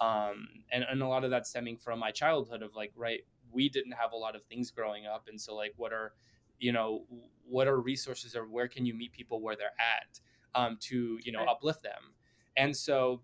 um, 0.00 0.48
and, 0.72 0.84
and 0.84 1.02
a 1.02 1.08
lot 1.08 1.24
of 1.24 1.30
that 1.30 1.46
stemming 1.46 1.76
from 1.78 1.98
my 1.98 2.10
childhood 2.10 2.62
of 2.62 2.74
like 2.74 2.92
right 2.96 3.20
we 3.52 3.68
didn't 3.68 3.92
have 3.92 4.12
a 4.12 4.16
lot 4.16 4.34
of 4.34 4.44
things 4.44 4.70
growing 4.70 5.06
up. 5.06 5.28
And 5.28 5.40
so 5.40 5.54
like 5.54 5.74
what 5.76 5.92
are 5.92 6.14
you 6.58 6.72
know 6.72 7.06
what 7.46 7.68
are 7.68 7.80
resources 7.80 8.34
or 8.36 8.44
where 8.48 8.68
can 8.68 8.86
you 8.86 8.94
meet 8.94 9.12
people 9.12 9.40
where 9.40 9.56
they're 9.56 9.68
at 9.78 10.20
um, 10.54 10.78
to 10.82 11.18
you 11.22 11.32
know 11.32 11.40
Right. 11.40 11.48
uplift 11.48 11.82
them? 11.82 12.14
And 12.56 12.76
so 12.76 13.22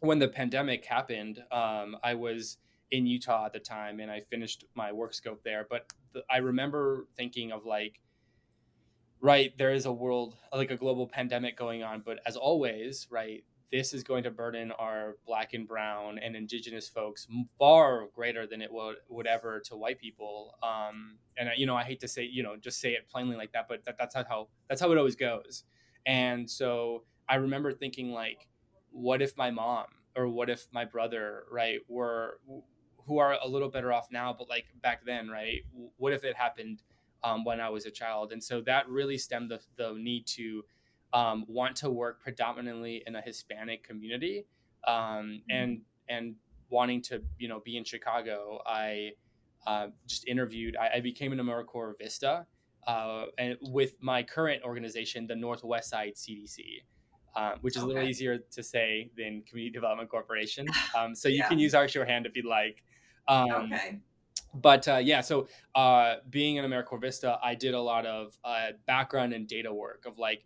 when 0.00 0.18
the 0.18 0.28
pandemic 0.28 0.84
happened 0.84 1.42
um, 1.52 1.96
i 2.02 2.14
was 2.14 2.58
in 2.90 3.06
utah 3.06 3.46
at 3.46 3.52
the 3.52 3.60
time 3.60 4.00
and 4.00 4.10
i 4.10 4.20
finished 4.20 4.64
my 4.74 4.92
work 4.92 5.14
scope 5.14 5.42
there. 5.44 5.66
But 5.68 5.86
the, 6.12 6.24
i 6.30 6.38
remember 6.38 7.06
thinking 7.16 7.52
of 7.52 7.64
like 7.64 8.00
right 9.20 9.56
there 9.56 9.72
is 9.72 9.86
a 9.86 9.92
world 9.92 10.36
like 10.52 10.70
a 10.70 10.76
global 10.76 11.06
pandemic 11.06 11.56
going 11.56 11.82
on. 11.82 12.02
But 12.04 12.20
as 12.26 12.36
always 12.36 13.06
right 13.10 13.44
this 13.72 13.94
is 13.94 14.04
going 14.04 14.22
to 14.22 14.30
burden 14.30 14.70
our 14.72 15.16
black 15.26 15.54
and 15.54 15.66
brown 15.66 16.18
and 16.18 16.36
indigenous 16.36 16.88
folks 16.88 17.26
far 17.58 18.06
greater 18.14 18.46
than 18.46 18.60
it 18.60 18.72
would 18.72 18.96
would 19.08 19.26
ever 19.26 19.60
to 19.60 19.76
white 19.76 19.98
people 19.98 20.54
um 20.62 21.16
and 21.38 21.48
you 21.56 21.66
know 21.66 21.74
i 21.74 21.82
hate 21.82 22.00
to 22.00 22.06
say 22.06 22.22
you 22.22 22.42
know 22.42 22.56
just 22.56 22.80
say 22.80 22.92
it 22.92 23.08
plainly 23.08 23.36
like 23.36 23.52
that 23.52 23.66
but 23.68 23.84
that, 23.84 23.96
that's 23.98 24.14
how 24.14 24.48
that's 24.68 24.80
how 24.80 24.92
it 24.92 24.98
always 24.98 25.16
goes 25.16 25.64
and 26.06 26.48
so 26.48 27.02
i 27.28 27.34
remember 27.34 27.72
thinking 27.72 28.12
like 28.12 28.46
what 28.90 29.22
if 29.22 29.36
my 29.36 29.50
mom 29.50 29.86
or 30.14 30.28
what 30.28 30.50
if 30.50 30.66
my 30.72 30.84
brother 30.84 31.44
right 31.50 31.80
were 31.88 32.38
who 33.06 33.18
are 33.18 33.36
a 33.42 33.48
little 33.48 33.68
better 33.68 33.92
off 33.92 34.08
now 34.12 34.34
but 34.36 34.48
like 34.48 34.66
back 34.82 35.04
then 35.04 35.28
right 35.28 35.62
what 35.96 36.12
if 36.12 36.24
it 36.24 36.36
happened 36.36 36.82
um, 37.24 37.44
when 37.44 37.60
I 37.60 37.68
was 37.68 37.86
a 37.86 37.90
child. 37.90 38.32
And 38.32 38.42
so 38.42 38.60
that 38.62 38.88
really 38.88 39.18
stemmed 39.18 39.50
the, 39.50 39.60
the 39.76 39.94
need 39.96 40.26
to 40.28 40.64
um, 41.12 41.44
want 41.48 41.76
to 41.76 41.90
work 41.90 42.22
predominantly 42.22 43.02
in 43.06 43.16
a 43.16 43.20
Hispanic 43.20 43.84
community 43.84 44.46
um, 44.86 45.42
and 45.50 45.80
and 46.08 46.34
wanting 46.70 47.02
to 47.02 47.22
you 47.38 47.48
know 47.48 47.60
be 47.64 47.76
in 47.76 47.84
Chicago. 47.84 48.60
I 48.66 49.10
uh, 49.66 49.88
just 50.06 50.26
interviewed. 50.26 50.76
I, 50.76 50.96
I 50.96 51.00
became 51.00 51.32
an 51.32 51.38
AmeriCorps 51.38 51.98
Vista, 51.98 52.46
uh, 52.86 53.24
and 53.38 53.56
with 53.60 53.94
my 54.00 54.22
current 54.22 54.62
organization, 54.64 55.26
the 55.26 55.36
Northwest 55.36 55.90
Side 55.90 56.14
CDC. 56.16 56.58
Um, 57.34 57.54
which 57.62 57.76
is 57.76 57.82
a 57.82 57.86
little 57.86 58.02
easier 58.02 58.36
to 58.36 58.62
say 58.62 59.10
than 59.16 59.42
Community 59.48 59.72
Development 59.72 60.06
Corporation. 60.10 60.66
Um, 60.94 61.14
so 61.14 61.28
you 61.28 61.38
Yeah. 61.38 61.48
can 61.48 61.58
use 61.58 61.74
our 61.74 61.88
shorthand 61.88 62.26
if 62.26 62.36
you'd 62.36 62.44
like. 62.44 62.82
Um, 63.26 63.72
okay. 63.72 64.00
but 64.52 64.86
uh, 64.86 64.98
yeah, 64.98 65.22
so 65.22 65.48
uh, 65.74 66.16
being 66.28 66.56
in 66.56 66.64
AmeriCorps 66.66 67.00
Vista, 67.00 67.38
I 67.42 67.54
did 67.54 67.72
a 67.72 67.80
lot 67.80 68.04
of 68.04 68.36
uh, 68.44 68.72
background 68.86 69.32
and 69.32 69.48
data 69.48 69.72
work 69.72 70.04
of 70.04 70.18
like, 70.18 70.44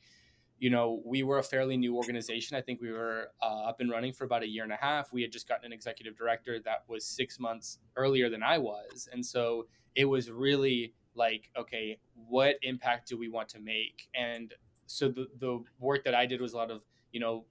you 0.58 0.70
know, 0.70 1.02
we 1.04 1.22
were 1.22 1.38
a 1.38 1.42
fairly 1.42 1.76
new 1.76 1.96
organization. 1.96 2.56
I 2.56 2.62
think 2.62 2.80
we 2.80 2.90
were 2.90 3.30
uh, 3.42 3.64
up 3.64 3.80
and 3.80 3.90
running 3.90 4.12
for 4.12 4.24
about 4.24 4.42
a 4.42 4.48
year 4.48 4.64
and 4.64 4.72
a 4.72 4.78
half. 4.80 5.12
We 5.12 5.22
had 5.22 5.30
just 5.30 5.46
gotten 5.46 5.66
an 5.66 5.72
executive 5.72 6.16
director 6.16 6.58
that 6.60 6.84
was 6.88 7.04
six 7.04 7.38
months 7.38 7.78
earlier 7.96 8.30
than 8.30 8.42
I 8.42 8.58
was. 8.58 9.08
And 9.12 9.24
so 9.24 9.66
it 9.94 10.06
was 10.06 10.30
really 10.30 10.94
like, 11.14 11.50
okay, 11.58 11.98
what 12.14 12.56
impact 12.62 13.08
do 13.08 13.18
we 13.18 13.28
want 13.28 13.48
to 13.50 13.60
make? 13.60 14.08
And 14.14 14.54
so 14.86 15.08
the, 15.08 15.26
the 15.38 15.62
work 15.78 16.04
that 16.04 16.14
I 16.14 16.24
did 16.26 16.40
was 16.40 16.54
a 16.54 16.56
lot 16.56 16.70
of, 16.70 16.82
you 17.12 17.20
know, 17.20 17.44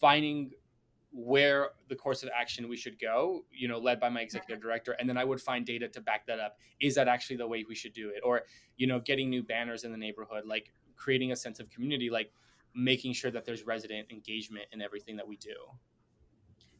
finding 0.00 0.52
where 1.12 1.70
the 1.88 1.96
course 1.96 2.22
of 2.22 2.30
action 2.34 2.68
we 2.68 2.76
should 2.76 2.98
go, 2.98 3.44
you 3.52 3.68
know, 3.68 3.78
led 3.78 4.00
by 4.00 4.08
my 4.08 4.20
executive 4.20 4.62
director. 4.62 4.92
And 4.92 5.08
then 5.08 5.18
I 5.18 5.24
would 5.24 5.40
find 5.40 5.66
data 5.66 5.88
to 5.88 6.00
back 6.00 6.26
that 6.26 6.40
up. 6.40 6.56
Is 6.80 6.94
that 6.94 7.06
actually 7.08 7.36
the 7.36 7.46
way 7.46 7.64
we 7.68 7.74
should 7.74 7.92
do 7.92 8.08
it? 8.08 8.20
Or, 8.24 8.42
you 8.76 8.86
know, 8.86 8.98
getting 8.98 9.28
new 9.28 9.42
banners 9.42 9.84
in 9.84 9.92
the 9.92 9.98
neighborhood, 9.98 10.44
like 10.46 10.72
creating 10.96 11.32
a 11.32 11.36
sense 11.36 11.60
of 11.60 11.68
community, 11.68 12.08
like 12.08 12.32
making 12.74 13.12
sure 13.12 13.30
that 13.30 13.44
there's 13.44 13.66
resident 13.66 14.10
engagement 14.10 14.66
in 14.72 14.80
everything 14.80 15.16
that 15.16 15.26
we 15.26 15.36
do. 15.36 15.54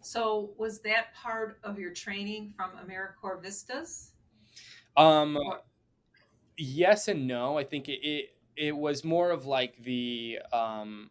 So 0.01 0.53
was 0.59 0.81
that 0.81 1.15
part 1.15 1.59
of 1.63 1.79
your 1.79 1.93
training 1.93 2.55
from 2.57 2.71
AmeriCorps 2.73 3.43
Vistas? 3.43 4.13
Um, 4.97 5.37
Or- 5.37 5.61
yes 6.57 7.09
and 7.09 7.27
no. 7.27 7.57
I 7.57 7.65
think 7.65 7.89
it, 7.89 8.01
it, 8.03 8.31
it 8.57 8.77
was 8.77 9.05
more 9.05 9.31
of 9.31 9.47
like 9.47 9.77
the, 9.85 10.39
um, 10.53 11.11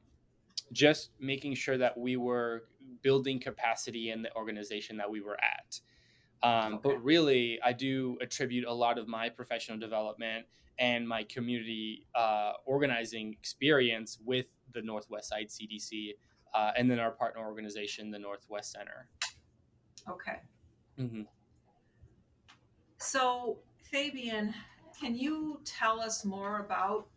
just 0.72 1.12
making 1.20 1.56
sure 1.56 1.78
that 1.78 1.98
we 1.98 2.18
were 2.18 2.66
building 3.02 3.40
capacity 3.40 4.12
in 4.12 4.22
the 4.22 4.36
organization 4.36 4.98
that 4.98 5.10
we 5.10 5.22
were 5.22 5.38
at. 5.42 5.80
Um, 6.44 6.74
Okay. 6.76 6.82
But 6.84 7.04
really, 7.04 7.62
I 7.62 7.74
do 7.74 8.18
attribute 8.22 8.66
a 8.66 8.74
lot 8.74 8.98
of 8.98 9.08
my 9.08 9.30
professional 9.30 9.78
development 9.78 10.46
and 10.82 11.08
my 11.08 11.24
community 11.24 12.08
uh, 12.16 12.54
organizing 12.66 13.32
experience 13.34 14.18
with 14.26 14.48
the 14.74 14.82
Northwest 14.82 15.30
Side 15.30 15.48
CDC 15.48 16.16
uh, 16.56 16.72
and 16.76 16.90
then 16.90 17.00
our 17.00 17.12
partner 17.12 17.42
organization, 17.46 18.10
the 18.10 18.20
Northwest 18.20 18.74
Center. 18.74 19.08
Okay. 20.10 20.40
hmm 20.98 21.22
So, 22.98 23.60
Fabian, 23.84 24.54
can 25.00 25.16
you 25.16 25.62
tell 25.66 26.02
us 26.02 26.26
more 26.26 26.60
about 26.60 27.08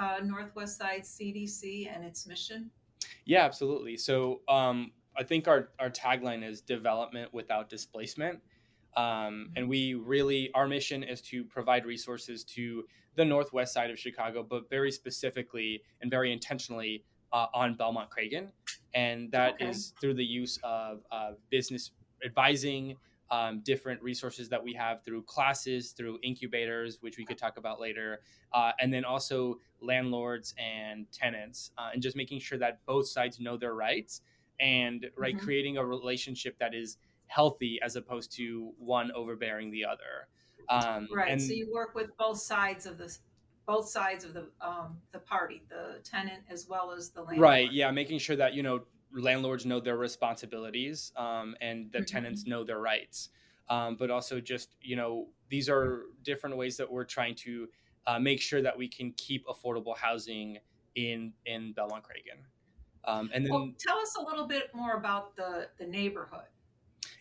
uh, 0.00 0.18
Northwest 0.22 0.78
Side 0.78 1.02
CDC 1.02 1.88
and 1.94 2.04
its 2.04 2.26
mission? 2.26 2.68
Yeah, 3.24 3.44
absolutely. 3.44 3.96
So 3.96 4.40
um, 4.48 4.90
I 5.16 5.22
think 5.22 5.46
our, 5.46 5.68
our 5.78 5.90
tagline 5.90 6.46
is 6.46 6.60
development 6.60 7.32
without 7.32 7.68
displacement. 7.68 8.40
Um, 8.96 9.50
and 9.56 9.68
we 9.68 9.94
really, 9.94 10.50
our 10.54 10.66
mission 10.68 11.02
is 11.02 11.20
to 11.22 11.44
provide 11.44 11.84
resources 11.84 12.44
to 12.44 12.84
the 13.16 13.24
northwest 13.24 13.72
side 13.72 13.90
of 13.90 13.98
Chicago, 13.98 14.42
but 14.42 14.68
very 14.70 14.90
specifically 14.90 15.82
and 16.00 16.10
very 16.10 16.32
intentionally 16.32 17.04
uh, 17.32 17.46
on 17.54 17.76
Belmont 17.76 18.10
Cragin. 18.10 18.50
And 18.94 19.30
that 19.32 19.60
is 19.60 19.92
Okay. 19.92 19.98
through 20.00 20.14
the 20.14 20.24
use 20.24 20.58
of 20.62 21.04
uh, 21.10 21.32
business 21.50 21.92
advising, 22.24 22.96
um, 23.30 23.60
different 23.64 24.00
resources 24.02 24.48
that 24.50 24.62
we 24.62 24.72
have 24.74 25.04
through 25.04 25.22
classes, 25.24 25.92
through 25.92 26.18
incubators, 26.22 26.98
which 27.00 27.18
we 27.18 27.24
could 27.24 27.38
talk 27.38 27.56
about 27.56 27.80
later, 27.80 28.20
uh, 28.52 28.72
and 28.78 28.92
then 28.92 29.04
also 29.04 29.58
landlords 29.80 30.54
and 30.58 31.10
tenants, 31.10 31.72
uh, 31.78 31.90
and 31.92 32.02
just 32.02 32.16
making 32.16 32.38
sure 32.38 32.58
that 32.58 32.84
both 32.86 33.08
sides 33.08 33.40
know 33.40 33.56
their 33.56 33.74
rights 33.74 34.20
and 34.60 35.10
right 35.16 35.36
Mhm. 35.36 35.40
creating 35.40 35.78
a 35.78 35.84
relationship 35.84 36.56
that 36.58 36.74
is 36.74 36.98
healthy 37.34 37.80
as 37.82 37.96
opposed 37.96 38.32
to 38.36 38.72
one 38.78 39.10
overbearing 39.12 39.70
the 39.70 39.84
other. 39.84 40.28
Um, 40.68 41.08
Right. 41.10 41.32
And 41.32 41.40
so 41.40 41.52
you 41.52 41.70
work 41.72 41.94
with 41.94 42.16
both 42.16 42.40
sides 42.40 42.86
of 42.86 42.98
the 42.98 43.16
both 43.66 43.88
sides 43.88 44.24
of 44.24 44.34
the 44.34 44.50
um, 44.60 45.00
the 45.12 45.18
party, 45.20 45.62
the 45.68 46.00
tenant 46.04 46.44
as 46.48 46.66
well 46.68 46.92
as 46.92 47.10
the 47.10 47.22
landlord. 47.22 47.60
right, 47.60 47.70
yeah, 47.70 47.90
making 47.90 48.18
sure 48.18 48.36
that 48.36 48.54
you 48.54 48.62
know 48.62 48.86
landlords 49.12 49.64
know 49.66 49.80
their 49.80 49.96
responsibilities 49.96 51.12
um, 51.16 51.56
and 51.60 51.92
the 51.92 52.02
Mhm. 52.02 52.02
tenants 52.02 52.46
know 52.46 52.64
their 52.64 52.80
rights. 52.80 53.30
Um, 53.68 53.96
but 53.96 54.10
also 54.10 54.40
just 54.40 54.76
you 54.80 54.96
know 54.96 55.30
these 55.48 55.68
are 55.68 56.04
different 56.22 56.56
ways 56.56 56.76
that 56.76 56.90
we're 56.90 57.04
trying 57.04 57.34
to 57.36 57.68
uh, 58.06 58.18
make 58.18 58.40
sure 58.40 58.60
that 58.62 58.76
we 58.76 58.88
can 58.88 59.12
keep 59.12 59.46
affordable 59.46 59.96
housing 59.96 60.58
in 60.94 61.34
in 61.46 61.72
Belmont 61.72 62.04
Cragin. 62.04 62.44
Um, 63.04 63.30
and 63.34 63.46
then 63.46 63.52
Well, 63.52 63.74
tell 63.78 63.98
us 63.98 64.16
a 64.16 64.22
little 64.22 64.46
bit 64.46 64.74
more 64.74 64.92
about 64.96 65.36
the 65.36 65.70
the 65.78 65.86
neighborhood, 65.86 66.48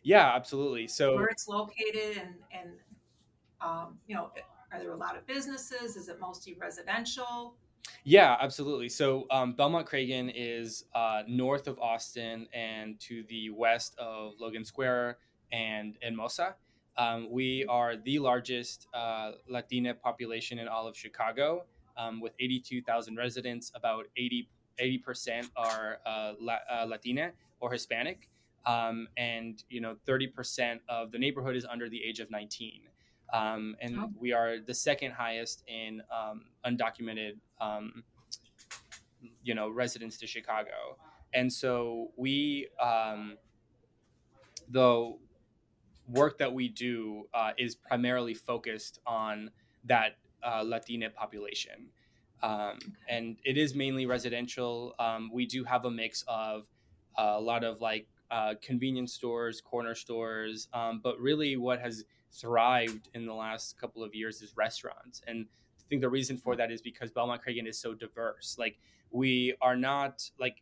yeah, 0.03 0.31
absolutely. 0.36 0.88
So 0.88 1.15
where 1.15 1.27
it's 1.27 1.48
located, 1.48 2.17
and 2.17 2.36
and 2.51 2.69
um, 3.62 3.98
you 4.07 4.15
know, 4.15 4.31
are 4.72 4.79
there 4.79 4.91
a 4.91 4.98
lot 4.98 5.17
of 5.17 5.25
businesses? 5.25 5.95
Is 5.95 6.10
it 6.10 6.19
mostly 6.19 6.55
residential? 6.60 7.55
Yeah, 8.05 8.38
absolutely. 8.39 8.89
So 8.89 9.25
um, 9.31 9.53
Belmont 9.53 9.88
Cragin 9.88 10.31
is 10.33 10.86
uh, 10.95 11.24
north 11.27 11.67
of 11.67 11.79
Austin 11.79 12.48
and 12.53 13.00
to 13.01 13.24
the 13.29 13.50
west 13.50 13.98
of 13.98 14.33
Logan 14.39 14.65
Square 14.65 15.17
and 15.51 15.98
Hermosa. 16.01 16.55
Um, 16.98 17.29
we 17.31 17.65
are 17.65 17.95
the 17.98 18.19
largest 18.19 18.88
uh, 18.93 19.31
Latina 19.48 19.93
population 19.93 20.60
in 20.60 20.67
all 20.67 20.88
of 20.88 20.95
Chicago, 20.95 21.65
um, 21.98 22.22
with 22.22 22.33
82,000 22.39 23.15
residents. 23.15 23.72
About 23.75 24.05
80 24.17 24.48
percent 25.00 25.50
are 25.55 26.00
uh, 26.05 26.33
La- 26.39 26.60
uh, 26.69 26.86
Latina 26.86 27.31
or 27.60 27.72
Hispanic, 27.72 28.29
um, 28.65 29.08
and 29.17 29.63
you 29.70 29.82
know 29.82 29.96
30 30.05 30.27
percent 30.27 30.82
of 30.89 31.12
the 31.12 31.20
neighborhood 31.20 31.55
is 31.55 31.65
under 31.65 31.89
the 31.89 32.03
age 32.03 32.20
of 32.20 32.29
19. 32.32 32.82
Um, 33.34 33.75
and 33.82 33.98
Oh. 33.98 34.12
we 34.20 34.32
are 34.32 34.60
the 34.60 34.74
second 34.75 35.12
highest 35.13 35.63
in 35.67 36.03
um, 36.12 36.46
undocumented, 36.65 37.39
um, 37.60 38.03
you 39.43 39.55
know, 39.55 39.70
residents 39.70 40.17
to 40.20 40.27
Chicago. 40.27 40.98
And 41.34 41.51
so 41.51 42.12
we, 42.15 42.67
um, 42.79 43.38
the 44.70 45.17
work 46.08 46.38
that 46.38 46.53
we 46.53 46.67
do 46.70 47.27
uh, 47.34 47.53
is 47.58 47.74
primarily 47.75 48.36
focused 48.36 49.00
on 49.08 49.50
that 49.86 50.17
uh, 50.43 50.62
Latina 50.63 51.10
population. 51.10 51.89
Um, 52.43 52.77
and 53.10 53.38
it 53.46 53.58
is 53.58 53.74
mainly 53.74 54.05
residential. 54.05 54.93
Um, 55.00 55.32
we 55.34 55.46
do 55.48 55.63
have 55.63 55.86
a 55.86 55.91
mix 55.91 56.24
of 56.27 56.67
uh, 57.17 57.34
a 57.36 57.41
lot 57.41 57.63
of 57.63 57.82
like 57.82 58.08
uh, 58.32 58.56
convenience 58.62 59.13
stores, 59.13 59.62
corner 59.62 59.96
stores, 59.96 60.68
um, 60.74 61.01
but 61.03 61.20
really 61.20 61.58
what 61.58 61.80
has 61.80 62.06
thrived 62.32 63.10
in 63.13 63.25
the 63.25 63.34
last 63.34 63.77
couple 63.80 64.03
of 64.03 64.15
years 64.15 64.42
is 64.42 64.56
restaurants. 64.58 65.22
And 65.27 65.46
I 65.80 65.84
think 65.89 66.01
the 66.01 66.10
reason 66.10 66.38
for 66.38 66.56
that 66.56 66.72
is 66.72 66.82
because 66.82 67.12
Belmont 67.12 67.42
Cragin 67.46 67.68
is 67.68 67.77
so 67.77 67.94
diverse. 67.94 68.56
Like 68.58 68.80
we 69.12 69.56
are 69.62 69.75
not 69.75 70.30
like, 70.39 70.58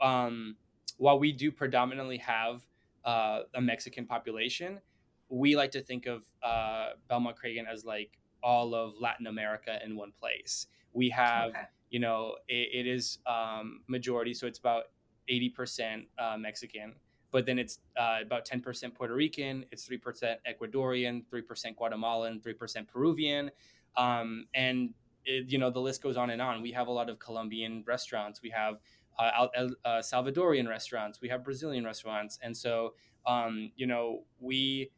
um, 0.00 0.56
while 0.98 1.18
we 1.18 1.32
do 1.32 1.52
predominantly 1.52 2.16
have 2.18 2.62
uh, 3.04 3.40
a 3.54 3.60
Mexican 3.60 4.06
population, 4.06 4.80
we 5.28 5.56
like 5.56 5.72
to 5.72 5.82
think 5.82 6.06
of 6.06 6.24
uh, 6.42 6.90
Belmont 7.08 7.36
Cragin 7.36 7.64
as 7.70 7.84
like 7.84 8.18
all 8.42 8.74
of 8.74 8.94
Latin 9.00 9.26
America 9.26 9.78
in 9.84 9.96
one 9.96 10.12
place. 10.18 10.68
We 10.92 11.10
have, 11.10 11.50
okay. 11.50 11.60
you 11.90 11.98
know, 11.98 12.36
it, 12.48 12.68
it 12.72 12.86
is 12.86 13.18
um, 13.26 13.80
majority, 13.86 14.32
so 14.32 14.46
it's 14.46 14.58
about 14.58 14.84
80% 15.30 16.06
uh, 16.18 16.36
Mexican, 16.38 16.94
but 17.30 17.46
then 17.46 17.58
it's 17.58 17.80
uh, 17.98 18.18
about 18.22 18.46
10% 18.46 18.94
Puerto 18.94 19.14
Rican, 19.14 19.64
it's 19.70 19.88
3% 19.88 20.36
Ecuadorian, 20.48 21.24
3% 21.32 21.76
Guatemalan, 21.76 22.40
3% 22.40 22.88
Peruvian. 22.88 23.50
Um, 23.96 24.46
and, 24.54 24.90
it, 25.24 25.50
you 25.50 25.58
know, 25.58 25.70
the 25.70 25.80
list 25.80 26.02
goes 26.02 26.16
on 26.16 26.30
and 26.30 26.40
on. 26.40 26.62
We 26.62 26.72
have 26.72 26.88
a 26.88 26.92
lot 26.92 27.10
of 27.10 27.18
Colombian 27.18 27.82
restaurants. 27.86 28.42
We 28.42 28.50
have 28.50 28.76
uh, 29.18 29.48
uh, 29.84 29.98
Salvadorian 30.00 30.68
restaurants. 30.68 31.20
We 31.20 31.28
have 31.28 31.42
Brazilian 31.42 31.84
restaurants. 31.84 32.38
And 32.42 32.56
so, 32.56 32.94
um, 33.26 33.72
you 33.76 33.86
know, 33.86 34.24
we 34.40 34.90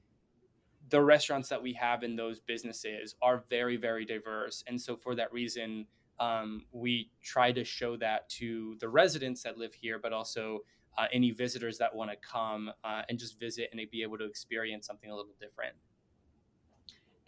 the 0.90 1.00
restaurants 1.00 1.49
that 1.49 1.62
we 1.62 1.73
have 1.75 2.02
in 2.02 2.16
those 2.16 2.40
businesses 2.40 3.14
are 3.20 3.44
very 3.50 3.76
very 3.76 4.04
diverse 4.04 4.64
and 4.66 4.80
so 4.80 4.97
for 4.97 5.14
that 5.14 5.30
reason 5.32 5.87
um, 6.20 6.64
we 6.72 7.10
try 7.22 7.52
to 7.52 7.64
show 7.64 7.96
that 7.96 8.28
to 8.28 8.76
the 8.80 8.88
residents 8.88 9.42
that 9.42 9.58
live 9.58 9.75
here 9.75 9.98
but 9.98 10.12
also 10.12 10.60
uh, 10.96 11.06
any 11.12 11.30
visitors 11.30 11.78
that 11.78 11.94
want 11.94 12.10
to 12.10 12.16
come 12.16 12.70
uh, 12.82 13.02
and 13.08 13.18
just 13.18 13.38
visit 13.38 13.68
and 13.72 13.80
be 13.90 14.02
able 14.02 14.18
to 14.18 14.25
experience 14.25 14.87
something 14.87 15.10
a 15.10 15.14
little 15.14 15.34
different 15.40 15.75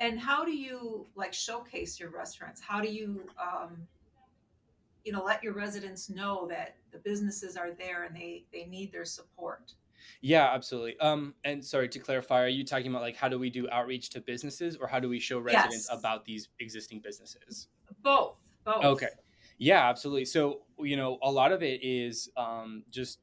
and 0.00 0.18
how 0.18 0.44
do 0.44 0.52
you 0.52 1.06
like 1.14 1.32
showcase 1.32 2.00
your 2.00 2.11
restaurants 2.11 2.61
how 2.61 2.80
do 2.80 2.88
you 2.88 3.23
um, 3.40 3.76
you 5.04 5.12
know 5.12 5.23
let 5.23 5.42
your 5.42 5.54
residents 5.54 6.11
know 6.11 6.47
that 6.49 6.76
the 6.90 6.99
businesses 6.99 7.56
are 7.56 7.70
there 7.73 8.04
and 8.04 8.16
they 8.16 8.44
they 8.52 8.64
need 8.64 8.92
their 8.92 9.04
support 9.04 9.75
yeah, 10.20 10.50
absolutely. 10.52 10.99
Um, 11.00 11.35
and 11.44 11.64
sorry 11.64 11.88
to 11.88 11.99
clarify, 11.99 12.42
are 12.42 12.49
you 12.49 12.64
talking 12.64 12.88
about 12.88 13.02
like 13.02 13.16
how 13.16 13.28
do 13.28 13.38
we 13.38 13.50
do 13.50 13.68
outreach 13.70 14.11
to 14.11 14.20
businesses, 14.20 14.76
or 14.76 14.87
how 14.87 15.00
do 15.00 15.09
we 15.09 15.18
show 15.18 15.38
residents 15.38 15.88
yes. 15.90 15.99
about 15.99 16.25
these 16.25 16.49
existing 16.59 17.00
businesses? 17.00 17.68
Both. 18.02 18.37
Both. 18.64 18.85
Okay. 18.85 19.09
Yeah, 19.59 19.88
absolutely. 19.88 20.25
So 20.25 20.61
you 20.79 20.97
know, 20.97 21.19
a 21.23 21.31
lot 21.31 21.52
of 21.52 21.62
it 21.62 21.81
is 21.83 22.31
um, 22.37 22.83
just 22.90 23.19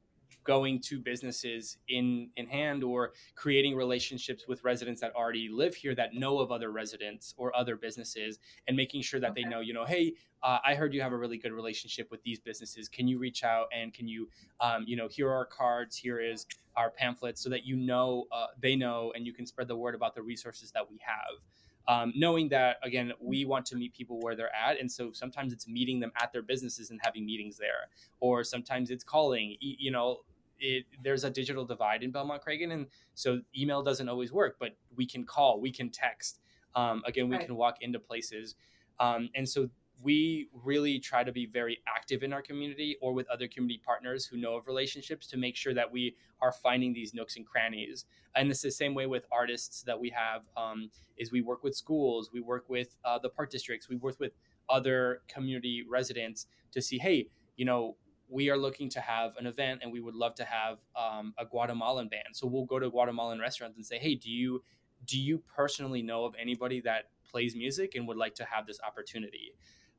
going 0.48 0.80
to 0.80 0.98
businesses 0.98 1.76
in 1.88 2.30
in 2.36 2.46
hand 2.46 2.82
or 2.82 3.12
creating 3.34 3.76
relationships 3.76 4.48
with 4.48 4.64
residents 4.64 4.98
that 4.98 5.14
already 5.14 5.46
live 5.50 5.74
here 5.74 5.94
that 5.94 6.14
know 6.14 6.38
of 6.38 6.50
other 6.50 6.70
residents 6.70 7.34
or 7.36 7.54
other 7.54 7.76
businesses 7.76 8.38
and 8.66 8.74
making 8.74 9.02
sure 9.02 9.20
that 9.20 9.32
okay. 9.32 9.42
they 9.42 9.48
know 9.48 9.60
you 9.60 9.74
know 9.74 9.84
hey 9.84 10.14
uh, 10.42 10.58
i 10.64 10.74
heard 10.74 10.94
you 10.94 11.02
have 11.02 11.12
a 11.12 11.16
really 11.16 11.36
good 11.36 11.52
relationship 11.52 12.10
with 12.10 12.22
these 12.22 12.40
businesses 12.40 12.88
can 12.88 13.06
you 13.06 13.18
reach 13.18 13.44
out 13.44 13.66
and 13.78 13.92
can 13.92 14.08
you 14.08 14.26
um, 14.60 14.84
you 14.86 14.96
know 14.96 15.06
here 15.06 15.28
are 15.28 15.34
our 15.34 15.44
cards 15.44 15.98
here 15.98 16.18
is 16.18 16.46
our 16.76 16.90
pamphlets 16.92 17.42
so 17.42 17.50
that 17.50 17.66
you 17.66 17.76
know 17.76 18.24
uh, 18.32 18.46
they 18.58 18.74
know 18.74 19.12
and 19.14 19.26
you 19.26 19.34
can 19.34 19.44
spread 19.44 19.68
the 19.68 19.76
word 19.76 19.94
about 19.94 20.14
the 20.14 20.22
resources 20.22 20.70
that 20.70 20.90
we 20.90 20.98
have 21.04 21.42
um, 21.86 22.12
knowing 22.16 22.48
that 22.48 22.76
again 22.82 23.12
we 23.20 23.44
want 23.44 23.64
to 23.66 23.76
meet 23.76 23.94
people 23.94 24.18
where 24.20 24.34
they're 24.34 24.54
at 24.54 24.78
and 24.78 24.90
so 24.90 25.10
sometimes 25.12 25.52
it's 25.52 25.68
meeting 25.68 26.00
them 26.00 26.12
at 26.20 26.32
their 26.32 26.42
businesses 26.42 26.90
and 26.90 27.00
having 27.02 27.24
meetings 27.24 27.56
there 27.56 27.88
or 28.20 28.42
sometimes 28.44 28.90
it's 28.90 29.04
calling 29.04 29.56
you 29.60 29.90
know 29.90 30.18
it, 30.60 30.86
there's 31.02 31.24
a 31.24 31.30
digital 31.30 31.64
divide 31.64 32.02
in 32.02 32.10
Belmont 32.10 32.42
Cragin, 32.44 32.72
and 32.72 32.86
so 33.14 33.40
email 33.56 33.82
doesn't 33.82 34.08
always 34.08 34.32
work. 34.32 34.56
But 34.58 34.76
we 34.96 35.06
can 35.06 35.24
call, 35.24 35.60
we 35.60 35.70
can 35.70 35.90
text. 35.90 36.40
Um, 36.74 37.02
again, 37.06 37.28
we 37.28 37.36
right. 37.36 37.46
can 37.46 37.56
walk 37.56 37.76
into 37.80 37.98
places, 37.98 38.56
um, 39.00 39.30
and 39.34 39.48
so 39.48 39.68
we 40.02 40.48
really 40.52 40.98
try 40.98 41.24
to 41.24 41.32
be 41.32 41.46
very 41.46 41.78
active 41.88 42.22
in 42.22 42.32
our 42.32 42.42
community 42.42 42.96
or 43.00 43.12
with 43.12 43.28
other 43.28 43.48
community 43.48 43.80
partners 43.84 44.24
who 44.24 44.36
know 44.36 44.56
of 44.56 44.66
relationships 44.66 45.26
to 45.26 45.36
make 45.36 45.56
sure 45.56 45.74
that 45.74 45.90
we 45.90 46.14
are 46.40 46.52
finding 46.52 46.92
these 46.92 47.14
nooks 47.14 47.36
and 47.36 47.46
crannies. 47.46 48.04
And 48.36 48.50
it's 48.50 48.62
the 48.62 48.70
same 48.70 48.94
way 48.94 49.06
with 49.06 49.26
artists 49.32 49.82
that 49.82 49.98
we 49.98 50.10
have. 50.10 50.48
Um, 50.56 50.90
is 51.16 51.32
we 51.32 51.40
work 51.40 51.64
with 51.64 51.74
schools, 51.74 52.30
we 52.32 52.40
work 52.40 52.66
with 52.68 52.96
uh, 53.04 53.18
the 53.18 53.28
park 53.28 53.50
districts, 53.50 53.88
we 53.88 53.96
work 53.96 54.20
with 54.20 54.32
other 54.68 55.22
community 55.28 55.84
residents 55.88 56.46
to 56.72 56.80
see, 56.80 56.98
hey, 56.98 57.28
you 57.56 57.64
know, 57.64 57.96
we 58.28 58.50
are 58.50 58.56
looking 58.56 58.88
to 58.90 59.00
have 59.00 59.32
an 59.38 59.46
event 59.46 59.80
and 59.82 59.90
we 59.90 60.00
would 60.00 60.14
love 60.14 60.34
to 60.36 60.44
have 60.44 60.78
um, 60.94 61.34
a 61.38 61.44
Guatemalan 61.44 62.08
band. 62.08 62.28
So 62.34 62.46
we'll 62.46 62.66
go 62.66 62.78
to 62.78 62.90
Guatemalan 62.90 63.40
restaurants 63.40 63.76
and 63.76 63.84
say, 63.84 63.98
hey, 63.98 64.14
do 64.14 64.30
you 64.30 64.62
do 65.06 65.18
you 65.18 65.42
personally 65.56 66.02
know 66.02 66.24
of 66.24 66.34
anybody 66.38 66.80
that 66.80 67.04
plays 67.30 67.54
music 67.54 67.94
and 67.94 68.06
would 68.08 68.16
like 68.16 68.34
to 68.34 68.44
have 68.44 68.66
this 68.66 68.80
opportunity? 68.86 69.52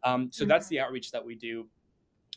Um, 0.03 0.29
so 0.31 0.43
mm-hmm. 0.43 0.49
that's 0.49 0.67
the 0.67 0.79
outreach 0.79 1.11
that 1.11 1.25
we 1.25 1.35
do. 1.35 1.67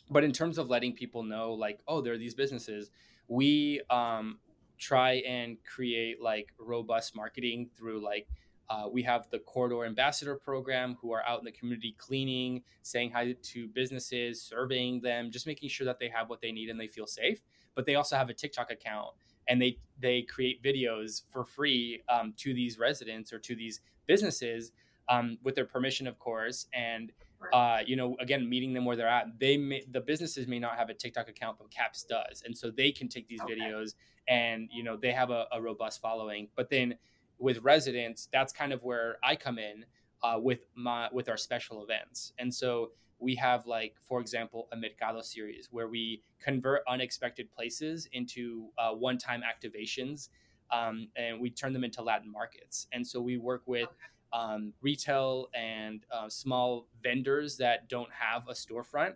But 0.09 0.23
in 0.23 0.31
terms 0.31 0.57
of 0.57 0.69
letting 0.69 0.93
people 0.93 1.23
know, 1.23 1.53
like, 1.53 1.79
oh, 1.87 2.01
there 2.01 2.13
are 2.13 2.17
these 2.17 2.35
businesses, 2.35 2.91
we 3.27 3.81
um, 3.89 4.39
try 4.77 5.13
and 5.27 5.57
create 5.63 6.21
like 6.21 6.53
robust 6.57 7.15
marketing 7.15 7.69
through 7.75 8.03
like 8.03 8.27
uh, 8.69 8.87
we 8.91 9.03
have 9.03 9.29
the 9.29 9.39
Corridor 9.39 9.85
Ambassador 9.85 10.35
Program 10.35 10.97
who 11.01 11.11
are 11.11 11.23
out 11.27 11.39
in 11.39 11.45
the 11.45 11.51
community 11.51 11.95
cleaning, 11.97 12.63
saying 12.81 13.11
hi 13.11 13.35
to 13.41 13.67
businesses, 13.67 14.41
surveying 14.41 15.01
them, 15.01 15.31
just 15.31 15.45
making 15.45 15.69
sure 15.69 15.85
that 15.85 15.99
they 15.99 16.09
have 16.09 16.29
what 16.29 16.41
they 16.41 16.51
need 16.51 16.69
and 16.69 16.79
they 16.79 16.87
feel 16.87 17.05
safe. 17.05 17.41
But 17.75 17.85
they 17.85 17.95
also 17.95 18.15
have 18.15 18.29
a 18.29 18.33
TikTok 18.33 18.71
account 18.71 19.11
and 19.47 19.61
they 19.61 19.77
they 19.99 20.21
create 20.23 20.63
videos 20.63 21.23
for 21.31 21.43
free 21.43 22.03
um, 22.09 22.33
to 22.37 22.53
these 22.53 22.79
residents 22.79 23.31
or 23.33 23.39
to 23.39 23.55
these 23.55 23.81
businesses 24.07 24.71
um, 25.09 25.37
with 25.43 25.55
their 25.55 25.65
permission, 25.65 26.07
of 26.07 26.17
course. 26.19 26.67
And 26.73 27.11
uh, 27.51 27.79
you 27.85 27.95
know, 27.95 28.15
again, 28.19 28.47
meeting 28.47 28.73
them 28.73 28.85
where 28.85 28.95
they're 28.95 29.07
at. 29.07 29.39
They 29.39 29.57
may, 29.57 29.83
the 29.91 30.01
businesses 30.01 30.47
may 30.47 30.59
not 30.59 30.77
have 30.77 30.89
a 30.89 30.93
TikTok 30.93 31.27
account, 31.27 31.57
but 31.57 31.69
Caps 31.71 32.03
does, 32.03 32.43
and 32.45 32.57
so 32.57 32.71
they 32.71 32.91
can 32.91 33.07
take 33.07 33.27
these 33.27 33.41
okay. 33.41 33.55
videos 33.55 33.95
and 34.27 34.69
you 34.71 34.83
know 34.83 34.97
they 34.97 35.11
have 35.11 35.29
a, 35.29 35.45
a 35.51 35.61
robust 35.61 36.01
following. 36.01 36.47
But 36.55 36.69
then 36.69 36.95
with 37.39 37.59
residents, 37.59 38.29
that's 38.31 38.53
kind 38.53 38.71
of 38.71 38.83
where 38.83 39.17
I 39.23 39.35
come 39.35 39.57
in 39.59 39.85
uh, 40.23 40.39
with 40.41 40.67
my 40.75 41.09
with 41.11 41.29
our 41.29 41.37
special 41.37 41.83
events. 41.83 42.33
And 42.39 42.53
so 42.53 42.91
we 43.19 43.35
have 43.35 43.65
like, 43.65 43.95
for 44.01 44.19
example, 44.19 44.67
a 44.71 44.75
Mercado 44.75 45.21
series 45.21 45.69
where 45.71 45.87
we 45.87 46.21
convert 46.41 46.83
unexpected 46.87 47.49
places 47.51 48.07
into 48.11 48.67
uh, 48.77 48.91
one-time 48.91 49.41
activations, 49.41 50.29
um, 50.71 51.07
and 51.15 51.39
we 51.39 51.49
turn 51.49 51.71
them 51.71 51.83
into 51.83 52.01
Latin 52.01 52.31
markets. 52.31 52.87
And 52.91 53.05
so 53.05 53.21
we 53.21 53.37
work 53.37 53.63
with 53.65 53.87
um, 54.33 54.73
retail 54.81 55.47
and 55.53 56.05
uh, 56.11 56.27
small 56.27 56.87
vendors 57.01 57.55
that 57.57 57.87
don't 57.87 58.09
have 58.11 58.47
a 58.49 58.53
storefront. 58.53 59.13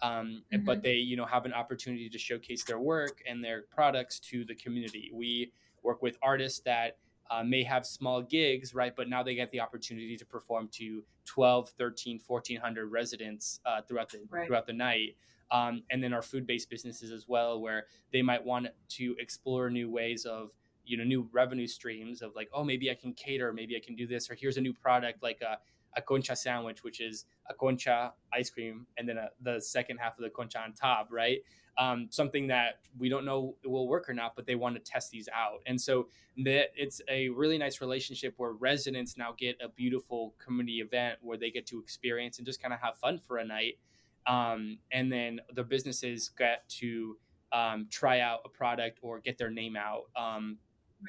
Um, 0.00 0.44
mm-hmm. 0.54 0.64
but 0.64 0.80
they 0.80 0.94
you 0.94 1.16
know 1.16 1.24
have 1.24 1.44
an 1.44 1.52
opportunity 1.52 2.08
to 2.08 2.18
showcase 2.18 2.62
their 2.62 2.78
work 2.78 3.20
and 3.28 3.42
their 3.42 3.62
products 3.62 4.20
to 4.30 4.44
the 4.44 4.54
community 4.54 5.10
we 5.12 5.50
work 5.82 6.02
with 6.02 6.16
artists 6.22 6.60
that 6.60 6.98
uh, 7.30 7.42
may 7.42 7.62
have 7.62 7.84
small 7.84 8.22
gigs, 8.22 8.74
right? 8.74 8.94
But 8.94 9.08
now 9.08 9.22
they 9.22 9.34
get 9.34 9.50
the 9.50 9.60
opportunity 9.60 10.16
to 10.16 10.24
perform 10.24 10.68
to 10.72 11.02
12, 11.26 11.70
13, 11.70 12.20
1400 12.26 12.86
residents 12.86 13.60
uh, 13.66 13.82
throughout 13.82 14.10
the 14.10 14.20
right. 14.30 14.46
throughout 14.46 14.66
the 14.66 14.72
night. 14.72 15.16
Um, 15.50 15.82
and 15.90 16.02
then 16.02 16.12
our 16.12 16.20
food-based 16.20 16.68
businesses 16.68 17.10
as 17.10 17.26
well, 17.26 17.60
where 17.60 17.86
they 18.12 18.20
might 18.20 18.44
want 18.44 18.68
to 18.90 19.16
explore 19.18 19.70
new 19.70 19.90
ways 19.90 20.26
of 20.26 20.50
you 20.88 20.96
know 20.96 21.04
new 21.04 21.28
revenue 21.32 21.66
streams 21.66 22.22
of 22.22 22.34
like 22.34 22.48
oh 22.52 22.64
maybe 22.64 22.90
I 22.90 22.94
can 22.94 23.12
cater, 23.12 23.52
maybe 23.52 23.76
I 23.76 23.80
can 23.84 23.94
do 23.94 24.06
this, 24.06 24.30
or 24.30 24.34
here's 24.34 24.56
a 24.56 24.60
new 24.60 24.72
product 24.72 25.22
like 25.22 25.40
a, 25.42 25.58
a 25.96 26.02
concha 26.02 26.34
sandwich, 26.34 26.82
which 26.82 27.00
is 27.00 27.26
a 27.48 27.54
concha 27.54 28.12
ice 28.32 28.50
cream, 28.50 28.86
and 28.96 29.08
then 29.08 29.18
a, 29.18 29.28
the 29.40 29.60
second 29.60 29.98
half 29.98 30.18
of 30.18 30.24
the 30.24 30.30
concha 30.30 30.60
on 30.60 30.72
top, 30.72 31.08
right? 31.10 31.38
um, 31.78 32.08
something 32.10 32.48
that 32.48 32.80
we 32.98 33.08
don't 33.08 33.24
know 33.24 33.54
will 33.64 33.86
work 33.86 34.10
or 34.10 34.12
not, 34.12 34.34
but 34.34 34.46
they 34.46 34.56
want 34.56 34.74
to 34.74 34.80
test 34.80 35.10
these 35.12 35.28
out. 35.32 35.60
And 35.66 35.80
so 35.80 36.08
that 36.44 36.70
it's 36.76 37.00
a 37.08 37.28
really 37.30 37.56
nice 37.56 37.80
relationship 37.80 38.34
where 38.36 38.52
residents 38.52 39.16
now 39.16 39.32
get 39.38 39.56
a 39.62 39.68
beautiful 39.68 40.34
community 40.44 40.80
event 40.80 41.18
where 41.22 41.38
they 41.38 41.50
get 41.50 41.66
to 41.68 41.78
experience 41.78 42.38
and 42.38 42.46
just 42.46 42.60
kind 42.60 42.74
of 42.74 42.80
have 42.80 42.96
fun 42.98 43.18
for 43.18 43.38
a 43.38 43.44
night. 43.44 43.78
Um, 44.26 44.78
and 44.90 45.10
then 45.10 45.40
the 45.54 45.62
businesses 45.62 46.30
get 46.36 46.68
to 46.80 47.16
um, 47.52 47.86
try 47.90 48.20
out 48.20 48.40
a 48.44 48.48
product 48.48 48.98
or 49.00 49.20
get 49.20 49.38
their 49.38 49.50
name 49.50 49.76
out. 49.76 50.02
Um, 50.16 50.58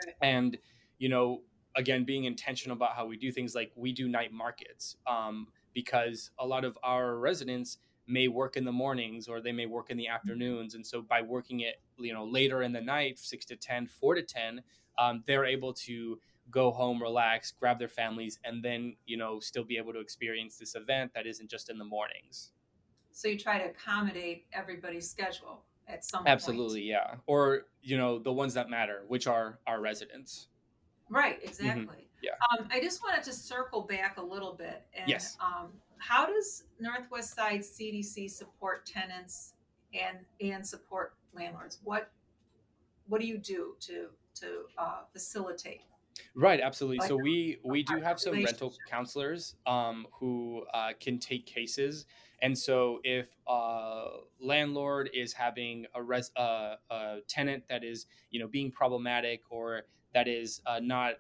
right. 0.06 0.16
And, 0.22 0.58
you 0.98 1.10
know, 1.10 1.42
again, 1.76 2.04
being 2.04 2.26
intentional 2.26 2.76
about 2.76 2.96
how 2.96 3.06
we 3.06 3.18
do 3.18 3.32
things 3.32 3.56
like 3.56 3.72
we 3.76 3.92
do 3.92 4.08
night 4.08 4.32
markets 4.32 4.98
um, 5.08 5.48
because 5.74 6.32
a 6.40 6.46
lot 6.46 6.66
of 6.66 6.78
our 6.84 7.18
residents 7.18 7.78
may 8.10 8.28
work 8.28 8.58
in 8.58 8.66
the 8.66 8.72
mornings 8.72 9.28
or 9.28 9.40
they 9.40 9.52
may 9.52 9.68
work 9.68 9.92
in 9.92 9.98
the 9.98 10.06
mm-hmm. 10.06 10.16
afternoons 10.16 10.74
and 10.74 10.86
so 10.86 11.02
by 11.02 11.22
working 11.22 11.62
it 11.62 11.76
you 11.98 12.12
know 12.12 12.26
later 12.26 12.64
in 12.64 12.74
the 12.74 12.82
night 12.82 13.20
6 13.20 13.46
to 13.46 13.56
10 13.56 13.88
4 13.88 14.16
to 14.16 14.24
10 14.24 14.62
um, 14.98 15.24
they're 15.28 15.46
able 15.46 15.72
to 15.72 16.20
go 16.50 16.72
home 16.72 17.02
relax 17.02 17.52
grab 17.52 17.78
their 17.78 17.88
families 17.88 18.40
and 18.44 18.64
then 18.64 18.96
you 19.06 19.16
know 19.16 19.40
still 19.40 19.64
be 19.64 19.78
able 19.78 19.94
to 19.94 20.00
experience 20.00 20.58
this 20.58 20.76
event 20.76 21.12
that 21.14 21.28
isn't 21.28 21.50
just 21.50 21.70
in 21.70 21.78
the 21.78 21.86
mornings 21.86 22.52
so 23.12 23.28
you 23.28 23.38
try 23.38 23.60
to 23.60 23.66
accommodate 23.66 24.46
everybody's 24.54 25.10
schedule 25.10 25.64
at 25.90 26.06
some 26.06 26.26
absolutely 26.28 26.82
point. 26.82 26.86
yeah 26.86 27.16
or 27.26 27.64
you 27.82 27.98
know 27.98 28.20
the 28.20 28.32
ones 28.32 28.54
that 28.54 28.70
matter 28.70 29.04
which 29.08 29.28
are 29.28 29.60
our 29.68 29.82
residents 29.82 30.48
right 31.10 31.40
exactly 31.44 31.82
mm-hmm. 31.82 32.24
yeah 32.24 32.32
um, 32.58 32.68
i 32.72 32.80
just 32.80 33.02
wanted 33.02 33.24
to 33.24 33.34
circle 33.34 33.82
back 33.82 34.18
a 34.18 34.24
little 34.24 34.54
bit 34.54 34.86
and 34.94 35.10
yes. 35.10 35.36
um, 35.42 35.70
how 36.00 36.26
does 36.26 36.64
Northwest 36.80 37.36
Side 37.36 37.60
CDC 37.60 38.32
support 38.32 38.86
tenants 38.86 39.54
and 39.94 40.18
and 40.42 40.66
support 40.66 41.14
landlords? 41.34 41.80
What 41.84 42.10
what 43.08 43.22
do 43.22 43.28
you 43.28 43.38
do 43.38 43.76
to 43.82 44.08
to 44.36 44.48
uh, 44.78 45.02
facilitate? 45.12 45.82
Right, 46.36 46.60
absolutely. 46.60 47.06
So 47.08 47.16
we 47.16 47.60
we 47.64 47.84
do 47.84 48.02
have 48.02 48.20
some 48.20 48.34
rental 48.34 48.74
counselors 48.90 49.56
um, 49.68 50.08
who 50.12 50.66
uh, 50.74 50.92
can 51.00 51.20
take 51.20 51.46
cases, 51.46 52.06
and 52.42 52.58
so 52.58 53.00
if 53.04 53.28
a 53.48 54.06
landlord 54.40 55.10
is 55.14 55.34
having 55.34 55.86
a 55.96 56.02
res 56.04 56.32
uh, 56.38 56.76
a 56.90 57.18
tenant 57.28 57.64
that 57.70 57.84
is 57.84 58.06
you 58.32 58.40
know 58.40 58.48
being 58.48 58.72
problematic 58.72 59.42
or 59.50 59.84
that 60.14 60.28
is 60.28 60.62
uh, 60.66 60.80
not 60.82 61.16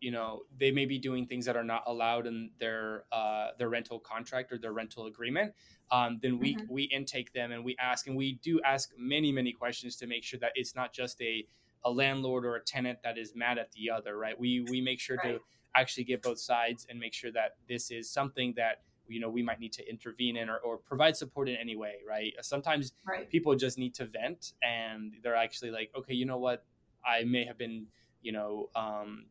you 0.00 0.10
know 0.10 0.42
they 0.58 0.70
may 0.70 0.84
be 0.86 0.98
doing 0.98 1.26
things 1.26 1.44
that 1.44 1.56
are 1.56 1.64
not 1.64 1.82
allowed 1.86 2.26
in 2.26 2.50
their 2.58 3.04
uh, 3.12 3.48
their 3.58 3.68
rental 3.68 3.98
contract 4.00 4.52
or 4.52 4.58
their 4.58 4.72
rental 4.72 5.06
agreement 5.06 5.54
um, 5.90 6.18
then 6.22 6.38
we 6.38 6.56
Mhm. 6.56 6.68
we 6.68 6.82
intake 6.84 7.32
them 7.32 7.52
and 7.52 7.64
we 7.64 7.76
ask 7.78 8.06
and 8.06 8.16
we 8.16 8.34
do 8.42 8.60
ask 8.62 8.90
many 8.98 9.32
many 9.32 9.52
questions 9.52 9.96
to 9.96 10.06
make 10.06 10.24
sure 10.24 10.40
that 10.40 10.52
it's 10.54 10.74
not 10.74 10.92
just 10.92 11.20
a 11.22 11.46
a 11.84 11.90
landlord 11.90 12.44
or 12.44 12.56
a 12.56 12.60
tenant 12.62 12.98
that 13.02 13.18
is 13.18 13.34
mad 13.34 13.58
at 13.58 13.70
the 13.72 13.90
other 13.90 14.16
right 14.16 14.38
we 14.38 14.60
we 14.70 14.80
make 14.80 15.00
sure 15.00 15.16
to 15.18 15.40
actually 15.74 16.04
get 16.04 16.22
both 16.22 16.38
sides 16.38 16.86
and 16.90 16.98
make 16.98 17.14
sure 17.14 17.32
that 17.32 17.56
this 17.68 17.90
is 17.90 18.10
something 18.10 18.52
that 18.56 18.82
you 19.12 19.20
know 19.20 19.28
we 19.30 19.42
might 19.42 19.60
need 19.60 19.72
to 19.74 19.88
intervene 19.88 20.36
in 20.36 20.48
or, 20.48 20.58
or 20.58 20.78
provide 20.78 21.16
support 21.16 21.48
in 21.48 21.56
any 21.56 21.76
way 21.76 21.94
right? 22.08 22.32
Sometimes 22.40 22.92
Right. 23.06 23.28
people 23.30 23.54
just 23.56 23.78
need 23.78 23.94
to 23.94 24.06
vent 24.06 24.52
and 24.62 25.14
they're 25.22 25.36
actually 25.36 25.70
like 25.70 25.90
okay 25.96 26.14
you 26.14 26.26
know 26.26 26.38
what? 26.38 26.64
I 27.04 27.24
may 27.24 27.44
have 27.44 27.58
been 27.58 27.86
you 28.20 28.32
know 28.32 28.70
um, 28.74 29.26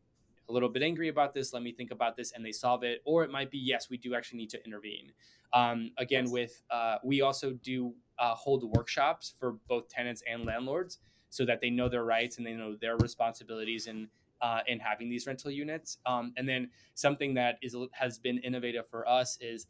a 0.48 0.52
little 0.52 0.68
bit 0.68 0.82
angry 0.82 1.08
about 1.08 1.34
this. 1.34 1.52
Let 1.52 1.62
me 1.62 1.72
think 1.72 1.90
about 1.90 2.16
this 2.16 2.32
and 2.32 2.44
they 2.44 2.52
solve 2.52 2.82
it. 2.84 3.00
Or 3.04 3.24
it 3.24 3.30
might 3.30 3.50
be 3.50 3.58
yes 3.58 3.88
we 3.90 3.96
do 3.96 4.14
actually 4.14 4.38
need 4.38 4.50
to 4.50 4.64
intervene. 4.64 5.12
Um, 5.52 5.92
again 5.98 6.24
Yes. 6.24 6.32
with 6.32 6.62
uh, 6.70 6.96
we 7.04 7.20
also 7.22 7.52
do 7.52 7.94
uh, 8.18 8.34
hold 8.34 8.64
workshops 8.76 9.34
for 9.38 9.56
both 9.68 9.88
tenants 9.88 10.22
and 10.30 10.44
landlords 10.44 10.98
so 11.30 11.44
that 11.46 11.60
they 11.60 11.70
know 11.70 11.88
their 11.88 12.04
rights 12.04 12.36
and 12.38 12.46
they 12.46 12.52
know 12.52 12.76
their 12.80 12.96
responsibilities 12.98 13.86
in 13.86 14.08
uh, 14.42 14.60
in 14.66 14.78
having 14.80 15.08
these 15.08 15.26
rental 15.26 15.50
units 15.50 15.98
um, 16.04 16.32
and 16.36 16.48
then 16.48 16.70
something 16.94 17.32
that 17.34 17.58
is 17.62 17.76
has 17.92 18.18
been 18.18 18.38
innovative 18.38 18.88
for 18.90 19.08
us 19.08 19.38
is 19.40 19.68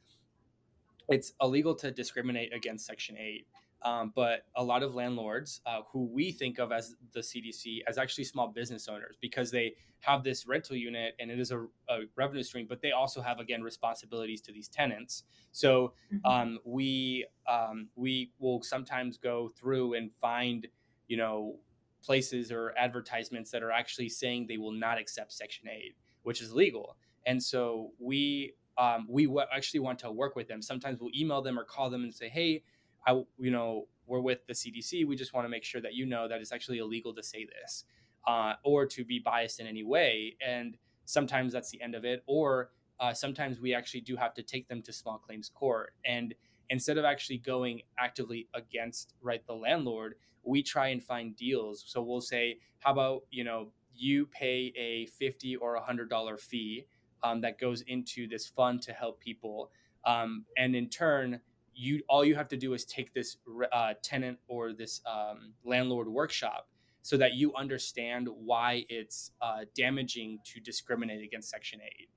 it's 1.08 1.32
illegal 1.40 1.74
to 1.76 1.90
discriminate 1.90 2.52
against 2.54 2.86
Section 2.86 3.16
8. 3.18 3.46
Um, 3.84 4.12
but 4.14 4.46
a 4.54 4.62
lot 4.62 4.84
of 4.84 4.94
landlords 4.94 5.60
uh, 5.66 5.80
who 5.90 6.04
we 6.04 6.30
think 6.30 6.60
of 6.60 6.70
as 6.70 6.94
the 7.12 7.20
CDC 7.20 7.82
as 7.88 7.98
actually 7.98 8.22
small 8.22 8.46
business 8.46 8.86
owners 8.86 9.16
because 9.20 9.50
they 9.50 9.74
have 9.98 10.22
this 10.22 10.46
rental 10.46 10.76
unit 10.76 11.16
and 11.18 11.32
it 11.32 11.40
is 11.40 11.50
a, 11.50 11.66
a 11.88 12.02
revenue 12.14 12.44
stream, 12.44 12.66
but 12.68 12.80
they 12.80 12.92
also 12.92 13.20
have, 13.20 13.40
again, 13.40 13.60
responsibilities 13.60 14.40
to 14.42 14.52
these 14.52 14.68
tenants. 14.68 15.24
So 15.50 15.94
Mhm. 16.12 16.20
um, 16.24 16.58
we 16.64 17.26
um, 17.48 17.88
we 17.96 18.32
will 18.38 18.62
sometimes 18.62 19.18
go 19.18 19.48
through 19.48 19.94
and 19.94 20.12
find, 20.20 20.68
you 21.08 21.16
know, 21.16 21.58
places 22.02 22.50
or 22.50 22.74
advertisements 22.76 23.50
that 23.50 23.62
are 23.62 23.70
actually 23.70 24.08
saying 24.08 24.46
they 24.46 24.58
will 24.58 24.72
not 24.72 24.98
accept 24.98 25.32
Section 25.32 25.68
8, 25.68 25.94
which 26.22 26.40
is 26.40 26.52
legal. 26.52 26.96
And 27.26 27.42
so 27.42 27.92
we 27.98 28.54
um, 28.78 29.06
we 29.08 29.26
w- 29.26 29.46
actually 29.54 29.80
want 29.80 29.98
to 30.00 30.10
work 30.10 30.34
with 30.34 30.48
them. 30.48 30.62
Sometimes 30.62 30.98
we'll 31.00 31.10
email 31.14 31.42
them 31.42 31.58
or 31.58 31.64
call 31.64 31.90
them 31.90 32.04
and 32.04 32.14
say, 32.14 32.28
hey, 32.28 32.62
I, 33.06 33.12
you 33.38 33.50
know, 33.50 33.86
we're 34.06 34.20
with 34.20 34.46
the 34.46 34.54
CDC. 34.54 35.06
We 35.06 35.14
just 35.14 35.34
want 35.34 35.44
to 35.44 35.48
make 35.48 35.64
sure 35.64 35.80
that 35.80 35.94
you 35.94 36.06
know 36.06 36.26
that 36.28 36.40
it's 36.40 36.52
actually 36.52 36.78
illegal 36.78 37.14
to 37.14 37.22
say 37.22 37.46
this 37.46 37.84
uh, 38.26 38.54
or 38.64 38.86
to 38.86 39.04
be 39.04 39.18
biased 39.18 39.60
in 39.60 39.66
any 39.66 39.82
way. 39.82 40.36
And 40.44 40.76
sometimes 41.04 41.52
that's 41.52 41.70
the 41.70 41.80
end 41.82 41.94
of 41.94 42.04
it. 42.04 42.22
Or 42.26 42.70
uh, 43.00 43.12
sometimes 43.12 43.60
we 43.60 43.74
actually 43.74 44.00
do 44.00 44.16
have 44.16 44.34
to 44.34 44.42
take 44.42 44.68
them 44.68 44.82
to 44.82 44.92
small 44.92 45.18
claims 45.18 45.50
court. 45.54 45.94
And 46.04 46.34
instead 46.70 46.98
of 46.98 47.04
actually 47.04 47.38
going 47.38 47.82
actively 47.98 48.48
against 48.54 49.14
right 49.20 49.46
the 49.46 49.54
landlord, 49.54 50.14
we 50.44 50.62
try 50.62 50.88
and 50.88 51.02
find 51.02 51.36
deals. 51.36 51.84
So 51.86 52.02
we'll 52.02 52.20
say, 52.20 52.58
how 52.80 52.92
about 52.92 53.22
you 53.30 53.44
know 53.44 53.72
you 53.94 54.26
pay 54.26 54.72
a 54.76 55.06
fifty 55.06 55.56
or 55.56 55.74
a 55.76 55.82
hundred 55.82 56.10
dollar 56.10 56.36
fee 56.38 56.86
um, 57.22 57.40
that 57.42 57.58
goes 57.58 57.82
into 57.82 58.26
this 58.28 58.46
fund 58.48 58.82
to 58.82 58.92
help 58.92 59.20
people, 59.20 59.70
um, 60.04 60.44
and 60.56 60.74
in 60.76 60.88
turn 60.88 61.40
you 61.74 62.02
all 62.08 62.24
you 62.24 62.34
have 62.34 62.48
to 62.48 62.56
do 62.56 62.74
is 62.74 62.84
take 62.84 63.14
this 63.14 63.36
uh, 63.72 63.94
tenant 64.02 64.38
or 64.48 64.72
this 64.72 65.00
um, 65.06 65.54
landlord 65.64 66.08
workshop 66.08 66.68
so 67.02 67.16
that 67.16 67.34
you 67.34 67.54
understand 67.54 68.28
why 68.30 68.84
it's 68.88 69.32
uh, 69.40 69.60
damaging 69.74 70.38
to 70.44 70.60
discriminate 70.60 71.24
against 71.24 71.48
section 71.50 71.80
8 72.00 72.08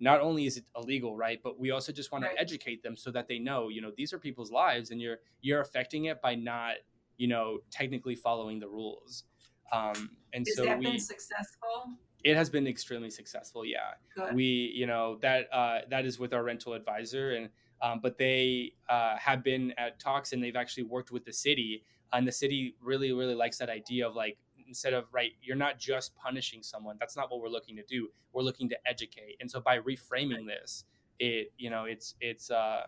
not 0.00 0.20
only 0.20 0.46
is 0.46 0.56
it 0.56 0.64
illegal 0.76 1.14
right 1.16 1.40
but 1.44 1.58
we 1.60 1.70
also 1.70 1.92
just 1.92 2.10
want 2.10 2.24
Right. 2.24 2.34
to 2.34 2.40
educate 2.40 2.82
them 2.82 2.96
so 2.96 3.10
that 3.10 3.28
they 3.28 3.38
know 3.38 3.68
you 3.68 3.82
know 3.82 3.92
these 3.96 4.12
are 4.12 4.18
people's 4.18 4.50
lives 4.50 4.90
and 4.90 5.00
you're 5.00 5.18
you're 5.42 5.60
affecting 5.60 6.06
it 6.06 6.22
by 6.22 6.34
not 6.34 6.76
you 7.22 7.28
know 7.28 7.58
technically 7.70 8.16
following 8.16 8.58
the 8.58 8.68
rules. 8.68 9.24
Um, 9.72 10.10
and 10.34 10.44
Has 10.46 10.56
so 10.56 10.64
that 10.64 10.78
we 10.78 10.86
been 10.86 11.00
successful? 11.00 11.76
it 12.24 12.36
has 12.36 12.50
been 12.50 12.66
extremely 12.66 13.10
successful 13.10 13.64
yeah. 13.64 13.94
Good. 14.14 14.34
we 14.34 14.44
you 14.80 14.86
know 14.86 15.18
that 15.22 15.42
uh, 15.52 15.78
that 15.90 16.04
is 16.04 16.18
with 16.18 16.32
our 16.34 16.42
rental 16.42 16.72
advisor 16.74 17.32
and 17.36 17.48
um, 17.80 18.00
but 18.00 18.16
they 18.18 18.74
uh, 18.88 19.16
have 19.16 19.42
been 19.42 19.72
at 19.76 19.98
talks 19.98 20.32
and 20.32 20.42
they've 20.42 20.56
actually 20.56 20.84
worked 20.84 21.10
with 21.10 21.24
the 21.24 21.32
city. 21.32 21.84
And 22.12 22.28
the 22.28 22.32
city 22.32 22.76
really 22.82 23.12
really 23.12 23.34
likes 23.34 23.58
that 23.58 23.70
idea 23.70 24.06
of 24.08 24.14
like 24.14 24.36
instead 24.68 24.94
of 24.94 25.04
right 25.12 25.32
you're 25.42 25.62
not 25.66 25.78
just 25.78 26.14
punishing 26.16 26.62
someone. 26.62 26.96
That's 26.98 27.16
not 27.16 27.30
what 27.30 27.40
we're 27.40 27.54
looking 27.56 27.76
to 27.76 27.84
do. 27.84 28.08
We're 28.32 28.42
looking 28.42 28.68
to 28.70 28.76
educate. 28.86 29.36
And 29.40 29.48
so 29.50 29.60
by 29.60 29.78
reframing 29.78 30.46
this 30.46 30.84
it 31.18 31.52
you 31.56 31.70
know 31.70 31.84
it's 31.84 32.14
it's 32.20 32.50
uh, 32.50 32.82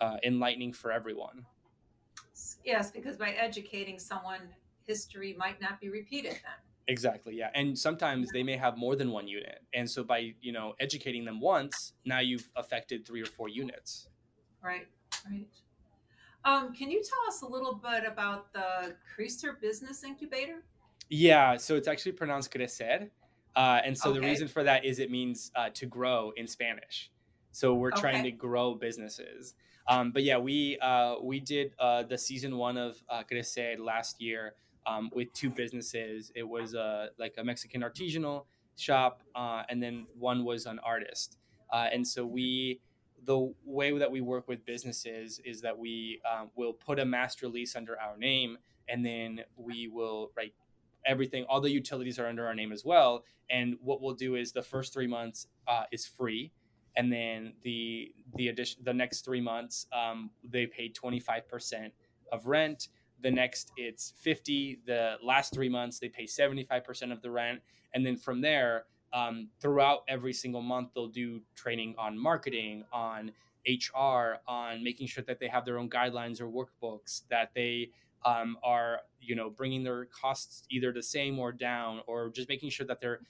uh, 0.00 0.16
enlightening 0.24 0.72
for 0.72 0.92
everyone 0.92 1.44
yes, 2.64 2.90
because 2.90 3.16
by 3.16 3.30
educating 3.30 3.98
someone, 3.98 4.40
history 4.86 5.34
might 5.38 5.60
not 5.60 5.80
be 5.80 5.88
repeated 5.88 6.32
then. 6.32 6.58
Exactly, 6.88 7.36
yeah. 7.36 7.50
And 7.54 7.78
sometimes 7.78 8.32
they 8.32 8.42
may 8.42 8.56
have 8.56 8.76
more 8.76 8.96
than 8.96 9.10
one 9.12 9.28
unit. 9.28 9.60
And 9.74 9.88
so 9.88 10.02
by, 10.02 10.34
you 10.40 10.52
know, 10.52 10.74
educating 10.80 11.24
them 11.24 11.40
once, 11.40 11.92
now 12.04 12.18
you've 12.18 12.48
affected 12.56 13.06
three 13.06 13.22
or 13.22 13.26
four 13.26 13.48
units. 13.48 14.08
Right, 14.62 14.88
right. 15.30 15.46
Um, 16.44 16.74
can 16.74 16.90
you 16.90 17.02
tell 17.02 17.28
us 17.28 17.42
a 17.42 17.46
little 17.46 17.74
bit 17.74 18.04
about 18.10 18.52
the 18.52 18.96
Crecer 19.14 19.60
Business 19.60 20.02
Incubator? 20.02 20.64
Yeah, 21.08 21.56
so 21.56 21.76
it's 21.76 21.88
actually 21.88 22.12
pronounced 22.12 22.52
crecer. 22.52 23.10
Uh, 23.54 23.80
and 23.84 23.96
so 23.96 24.12
the 24.12 24.20
reason 24.20 24.48
for 24.48 24.62
that 24.62 24.84
is 24.84 24.98
it 25.00 25.10
means 25.10 25.50
uh, 25.54 25.68
to 25.70 25.86
grow 25.86 26.32
in 26.36 26.46
Spanish. 26.46 27.10
So 27.52 27.74
we're 27.74 27.90
trying 27.90 28.20
Okay. 28.20 28.30
to 28.30 28.36
grow 28.36 28.74
businesses. 28.74 29.54
Um, 29.88 30.12
but 30.12 30.22
yeah, 30.22 30.38
we 30.38 30.78
uh, 30.78 31.16
we 31.22 31.40
did 31.40 31.72
uh, 31.78 32.02
the 32.04 32.18
season 32.18 32.56
one 32.56 32.76
of 32.76 33.02
uh, 33.08 33.22
Crecer 33.30 33.78
last 33.78 34.20
year 34.20 34.54
um, 34.86 35.10
with 35.12 35.32
two 35.32 35.50
businesses. 35.50 36.32
It 36.34 36.46
was 36.48 36.74
uh, 36.74 37.08
like 37.18 37.34
a 37.38 37.44
Mexican 37.44 37.82
artisanal 37.82 38.44
shop, 38.76 39.22
uh, 39.34 39.62
and 39.68 39.82
then 39.82 40.06
one 40.18 40.44
was 40.44 40.66
an 40.66 40.78
artist. 40.80 41.38
Uh, 41.72 41.88
and 41.92 42.06
so 42.06 42.24
we, 42.26 42.80
the 43.24 43.52
way 43.64 43.96
that 43.96 44.10
we 44.10 44.20
work 44.20 44.48
with 44.48 44.64
businesses 44.64 45.40
is 45.44 45.60
that 45.60 45.78
we 45.78 46.20
um, 46.30 46.50
will 46.56 46.72
put 46.72 46.98
a 46.98 47.04
master 47.04 47.48
lease 47.48 47.76
under 47.76 47.98
our 48.00 48.16
name, 48.16 48.58
and 48.88 49.04
then 49.04 49.40
we 49.56 49.88
will 49.88 50.30
write 50.36 50.54
everything. 51.06 51.44
All 51.48 51.60
the 51.60 51.70
utilities 51.70 52.18
are 52.18 52.26
under 52.26 52.46
our 52.46 52.54
name 52.54 52.72
as 52.72 52.84
well. 52.84 53.24
And 53.50 53.76
what 53.82 54.00
we'll 54.00 54.14
do 54.14 54.36
is 54.36 54.52
the 54.52 54.62
first 54.62 54.92
three 54.92 55.06
months 55.06 55.46
uh, 55.66 55.84
is 55.92 56.06
free, 56.06 56.52
and 56.96 57.12
then 57.12 57.52
the 57.62 58.12
the 58.36 58.48
addition 58.48 58.82
the 58.84 58.94
next 58.94 59.24
three 59.24 59.40
months 59.40 59.86
um, 59.92 60.30
they 60.44 60.66
pay 60.66 60.90
25% 60.90 61.90
of 62.32 62.46
rent. 62.46 62.88
The 63.22 63.30
next 63.30 63.72
it's 63.76 64.12
50 64.18 64.80
the 64.86 65.16
last 65.22 65.52
three 65.52 65.68
months 65.68 65.98
they 65.98 66.08
pay 66.08 66.24
75% 66.24 67.12
of 67.12 67.22
the 67.22 67.30
rent. 67.30 67.60
And 67.94 68.04
then 68.04 68.16
from 68.16 68.40
there 68.40 68.84
um, 69.12 69.48
throughout 69.60 70.00
every 70.08 70.32
single 70.32 70.62
month 70.62 70.90
they'll 70.94 71.08
do 71.08 71.40
training 71.54 71.94
on 71.98 72.18
marketing 72.18 72.84
on 72.92 73.32
hr 73.68 74.36
on 74.48 74.82
making 74.82 75.06
sure 75.06 75.22
that 75.24 75.38
they 75.38 75.48
have 75.48 75.64
their 75.64 75.78
own 75.78 75.90
guidelines 75.90 76.40
or 76.40 76.48
workbooks 76.48 77.22
that 77.28 77.50
they 77.54 77.90
um, 78.24 78.56
are 78.62 79.00
you 79.20 79.34
know 79.34 79.50
bringing 79.50 79.82
their 79.82 80.06
costs 80.06 80.64
either 80.70 80.92
the 80.92 81.02
same 81.02 81.38
or 81.38 81.52
down 81.52 82.00
or 82.06 82.30
just 82.30 82.48
making 82.48 82.70
sure 82.70 82.86
that 82.86 83.00
they're 83.00 83.20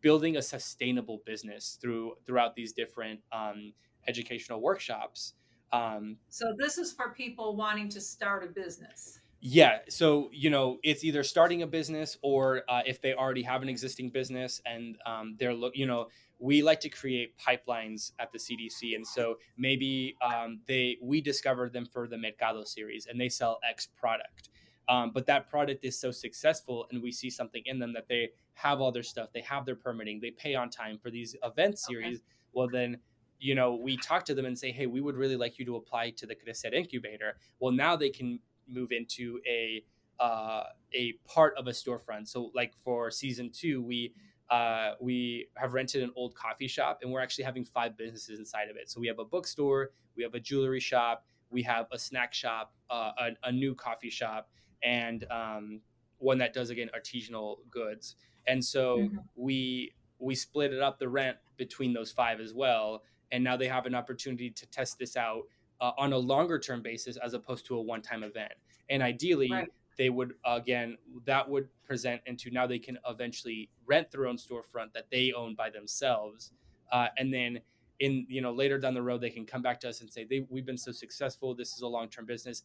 building 0.00 0.36
a 0.36 0.42
sustainable 0.42 1.22
business 1.26 1.78
through 1.80 2.14
throughout 2.26 2.54
these 2.54 2.72
different 2.72 3.20
um, 3.32 3.72
educational 4.06 4.60
workshops. 4.60 5.34
Um, 5.72 6.16
So 6.28 6.54
this 6.58 6.78
is 6.78 6.92
for 6.92 7.10
people 7.10 7.56
wanting 7.56 7.88
to 7.90 8.00
start 8.00 8.42
a 8.44 8.46
business. 8.48 9.20
yeah, 9.40 9.78
so 9.88 10.30
you 10.32 10.50
know 10.50 10.78
it's 10.82 11.04
either 11.04 11.22
starting 11.22 11.62
a 11.62 11.66
business 11.66 12.18
or 12.22 12.62
uh, 12.68 12.82
if 12.86 13.00
they 13.00 13.14
already 13.14 13.42
have 13.42 13.62
an 13.62 13.68
existing 13.68 14.10
business 14.10 14.60
and 14.66 14.96
um, 15.06 15.36
they're 15.38 15.54
look, 15.54 15.76
you 15.76 15.86
know, 15.86 16.08
we 16.40 16.62
like 16.62 16.80
to 16.80 16.88
create 16.88 17.34
pipelines 17.38 18.12
at 18.18 18.32
the 18.32 18.38
CDC, 18.38 18.94
and 18.96 19.06
so 19.06 19.36
maybe 19.56 20.16
um, 20.22 20.60
they 20.66 20.96
we 21.02 21.20
discovered 21.20 21.72
them 21.72 21.86
for 21.86 22.08
the 22.08 22.16
Mercado 22.18 22.64
series 22.64 23.06
and 23.06 23.20
they 23.20 23.28
sell 23.28 23.58
X 23.68 23.88
product. 23.96 24.48
Um, 24.88 25.10
but 25.12 25.26
that 25.26 25.50
product 25.50 25.84
is 25.84 25.98
so 25.98 26.10
successful 26.10 26.86
and 26.90 27.02
we 27.02 27.12
see 27.12 27.28
something 27.28 27.62
in 27.66 27.78
them 27.78 27.92
that 27.92 28.08
they 28.08 28.30
have 28.54 28.80
all 28.80 28.90
their 28.90 29.02
stuff 29.02 29.28
they 29.34 29.42
have 29.42 29.66
their 29.66 29.76
permitting 29.76 30.18
they 30.18 30.30
pay 30.30 30.54
on 30.54 30.70
time 30.70 30.98
for 30.98 31.10
these 31.10 31.36
event 31.44 31.78
series 31.78 32.20
well 32.54 32.68
then 32.68 32.98
you 33.38 33.54
know 33.54 33.74
we 33.74 33.96
talk 33.98 34.24
to 34.24 34.34
them 34.34 34.46
and 34.46 34.58
say 34.58 34.72
hey 34.72 34.86
we 34.86 35.00
would 35.00 35.14
really 35.14 35.36
like 35.36 35.58
you 35.58 35.64
to 35.64 35.76
apply 35.76 36.10
to 36.10 36.26
the 36.26 36.34
crecer 36.34 36.72
incubator. 36.72 37.36
Well 37.60 37.72
now 37.72 37.96
they 37.96 38.10
can 38.10 38.40
move 38.68 38.92
into 38.92 39.40
a 39.46 39.84
uh, 40.20 40.64
a 40.94 41.12
part 41.26 41.54
of 41.56 41.68
a 41.68 41.70
storefront. 41.70 42.26
So 42.26 42.50
like 42.54 42.74
for 42.82 43.10
season 43.10 43.50
two 43.50 43.82
we 43.82 44.12
uh, 44.50 44.92
we 45.00 45.46
have 45.56 45.74
rented 45.74 46.02
an 46.02 46.10
old 46.16 46.34
coffee 46.34 46.68
shop 46.68 47.00
and 47.02 47.12
we're 47.12 47.20
actually 47.20 47.44
having 47.44 47.64
five 47.64 47.96
businesses 47.96 48.38
inside 48.38 48.70
of 48.70 48.76
it. 48.76 48.90
So 48.90 48.98
we 48.98 49.06
have 49.06 49.18
a 49.18 49.24
bookstore, 49.24 49.90
we 50.16 50.22
have 50.22 50.34
a 50.34 50.40
jewelry 50.40 50.80
shop, 50.80 51.26
we 51.50 51.62
have 51.64 51.86
a 51.92 51.98
snack 51.98 52.32
shop, 52.32 52.72
uh, 52.90 53.12
a, 53.18 53.48
a, 53.48 53.52
new 53.52 53.74
coffee 53.74 54.08
shop, 54.08 54.48
and 54.82 55.24
um, 55.30 55.80
one 56.18 56.38
that 56.38 56.52
does 56.52 56.70
again 56.70 56.90
artisanal 56.96 57.56
goods. 57.70 58.16
And 58.46 58.64
so 58.64 58.98
mm-hmm. 58.98 59.18
we 59.36 59.92
we 60.18 60.34
split 60.34 60.72
it 60.72 60.80
up 60.80 60.98
the 60.98 61.08
rent 61.08 61.36
between 61.56 61.92
those 61.92 62.10
five 62.10 62.40
as 62.40 62.52
well. 62.52 63.02
And 63.30 63.44
now 63.44 63.56
they 63.56 63.68
have 63.68 63.86
an 63.86 63.94
opportunity 63.94 64.50
to 64.50 64.66
test 64.66 64.98
this 64.98 65.16
out 65.16 65.42
uh, 65.80 65.92
on 65.98 66.12
a 66.12 66.18
longer 66.18 66.58
term 66.58 66.82
basis 66.82 67.16
as 67.18 67.34
opposed 67.34 67.66
to 67.66 67.76
a 67.76 67.80
one 67.80 68.02
time 68.02 68.22
event. 68.22 68.52
And 68.90 69.02
ideally, 69.02 69.50
right. 69.50 69.68
they 69.96 70.10
would 70.10 70.34
again 70.44 70.96
that 71.26 71.48
would 71.48 71.68
present 71.84 72.20
into 72.26 72.50
now 72.50 72.66
they 72.66 72.78
can 72.78 72.98
eventually 73.08 73.70
rent 73.86 74.10
their 74.10 74.26
own 74.26 74.36
storefront 74.36 74.92
that 74.94 75.06
they 75.10 75.32
own 75.32 75.54
by 75.54 75.70
themselves, 75.70 76.52
uh, 76.90 77.08
and 77.18 77.32
then 77.32 77.60
in 78.00 78.24
you 78.28 78.40
know 78.40 78.52
later 78.52 78.78
down 78.78 78.94
the 78.94 79.02
road 79.02 79.20
they 79.20 79.30
can 79.30 79.44
come 79.44 79.60
back 79.60 79.80
to 79.80 79.88
us 79.88 80.00
and 80.00 80.10
say 80.10 80.24
they 80.24 80.46
we've 80.48 80.66
been 80.66 80.78
so 80.78 80.92
successful. 80.92 81.54
This 81.54 81.74
is 81.74 81.82
a 81.82 81.86
long 81.86 82.08
term 82.08 82.26
business. 82.26 82.62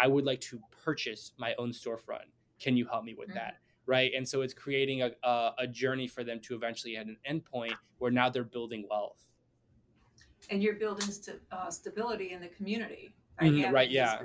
I 0.00 0.06
would 0.06 0.24
like 0.24 0.40
to 0.42 0.60
purchase 0.84 1.32
my 1.38 1.54
own 1.58 1.70
storefront. 1.70 2.28
Can 2.60 2.76
you 2.76 2.86
help 2.86 3.04
me 3.04 3.14
with 3.14 3.28
mm-hmm. 3.28 3.38
that? 3.38 3.58
Right. 3.86 4.12
And 4.16 4.28
so 4.28 4.42
it's 4.42 4.54
creating 4.54 5.02
a, 5.02 5.10
a, 5.24 5.52
a 5.60 5.66
journey 5.66 6.06
for 6.06 6.22
them 6.22 6.38
to 6.40 6.54
eventually 6.54 6.96
at 6.96 7.06
an 7.06 7.16
endpoint 7.28 7.74
where 7.98 8.12
now 8.12 8.30
they're 8.30 8.44
building 8.44 8.86
wealth 8.88 9.22
and 10.50 10.62
you're 10.62 10.74
building 10.74 11.10
st- 11.10 11.40
uh, 11.50 11.70
stability 11.70 12.32
in 12.32 12.40
the 12.40 12.48
community. 12.48 13.14
Mm-hmm, 13.40 13.72
right. 13.72 13.90
Yeah. 13.90 14.20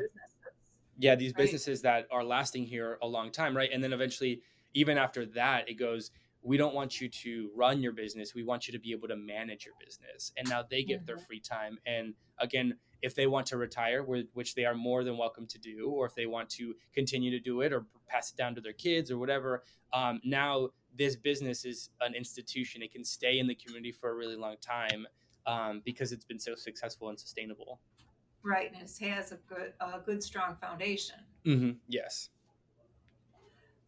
Yeah. 0.98 1.16
These 1.16 1.32
right? 1.32 1.44
businesses 1.44 1.82
that 1.84 2.08
are 2.12 2.24
lasting 2.24 2.66
here 2.66 2.98
a 3.02 3.08
long 3.08 3.32
time. 3.32 3.56
Right. 3.56 3.70
And 3.72 3.84
then 3.84 3.94
eventually, 3.94 4.42
even 4.74 4.98
after 4.98 5.26
that, 5.28 5.70
it 5.70 5.76
goes, 5.76 6.12
we 6.44 6.58
don't 6.58 6.76
want 6.76 7.02
you 7.02 7.10
to 7.10 7.50
run 7.56 7.82
your 7.82 7.94
business. 7.94 8.34
We 8.36 8.44
want 8.44 8.68
you 8.68 8.74
to 8.74 8.80
be 8.80 8.92
able 8.92 9.08
to 9.08 9.16
manage 9.16 9.66
your 9.66 9.76
business. 9.84 10.32
And 10.38 10.48
now 10.48 10.64
they 10.70 10.84
get 10.84 11.00
mm-hmm. 11.00 11.06
their 11.06 11.18
free 11.18 11.40
time. 11.40 11.78
And 11.86 12.14
again, 12.40 12.76
if 13.02 13.16
they 13.16 13.28
want 13.28 13.46
to 13.48 13.58
retire, 13.58 14.04
which 14.04 14.56
they 14.56 14.66
are 14.66 14.76
more 14.76 15.04
than 15.04 15.18
welcome 15.18 15.46
to 15.48 15.60
do, 15.60 15.90
or 15.90 16.06
if 16.06 16.16
they 16.16 16.26
want 16.26 16.50
to 16.52 16.74
continue 16.94 17.32
to 17.32 17.40
do 17.40 17.62
it 17.62 17.72
or 17.72 17.86
pass 18.08 18.32
it 18.32 18.38
down 18.38 18.56
to 18.56 18.62
their 18.62 18.74
kids 18.74 19.12
or 19.12 19.18
whatever, 19.18 19.64
um, 19.94 20.20
now 20.24 20.70
this 20.98 21.16
business 21.16 21.66
is 21.66 21.90
an 22.02 22.16
institution. 22.16 22.82
It 22.82 22.92
can 22.92 23.04
stay 23.04 23.40
in 23.40 23.48
the 23.48 23.56
community 23.56 23.92
for 23.92 24.10
a 24.10 24.16
really 24.16 24.36
long 24.36 24.56
time 24.62 25.06
um, 25.46 25.82
because 25.86 26.12
it's 26.12 26.26
been 26.26 26.40
so 26.40 26.56
successful 26.56 27.10
and 27.10 27.20
sustainable. 27.20 27.80
Right, 28.44 28.72
and 28.72 28.82
it 28.82 29.08
has 29.10 29.32
a 29.32 29.38
good, 29.48 29.74
a 29.80 30.00
good, 30.00 30.24
strong 30.24 30.56
foundation. 30.62 31.16
Mm-hmm. 31.46 31.72
Yes. 31.88 32.30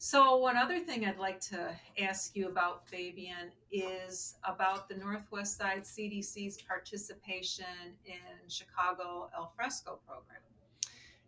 So, 0.02 0.38
one 0.38 0.56
other 0.56 0.80
thing 0.80 1.06
I'd 1.06 1.18
like 1.18 1.42
to 1.42 1.76
ask 2.02 2.34
you 2.34 2.48
about, 2.48 2.88
Fabian, 2.88 3.52
is 3.70 4.36
about 4.46 4.88
the 4.88 4.96
Northwest 4.96 5.58
Side 5.58 5.84
CDC's 5.84 6.62
participation 6.62 7.66
in 8.06 8.16
Chicago 8.48 9.30
Al 9.36 9.52
Fresco 9.58 10.00
program. 10.08 10.40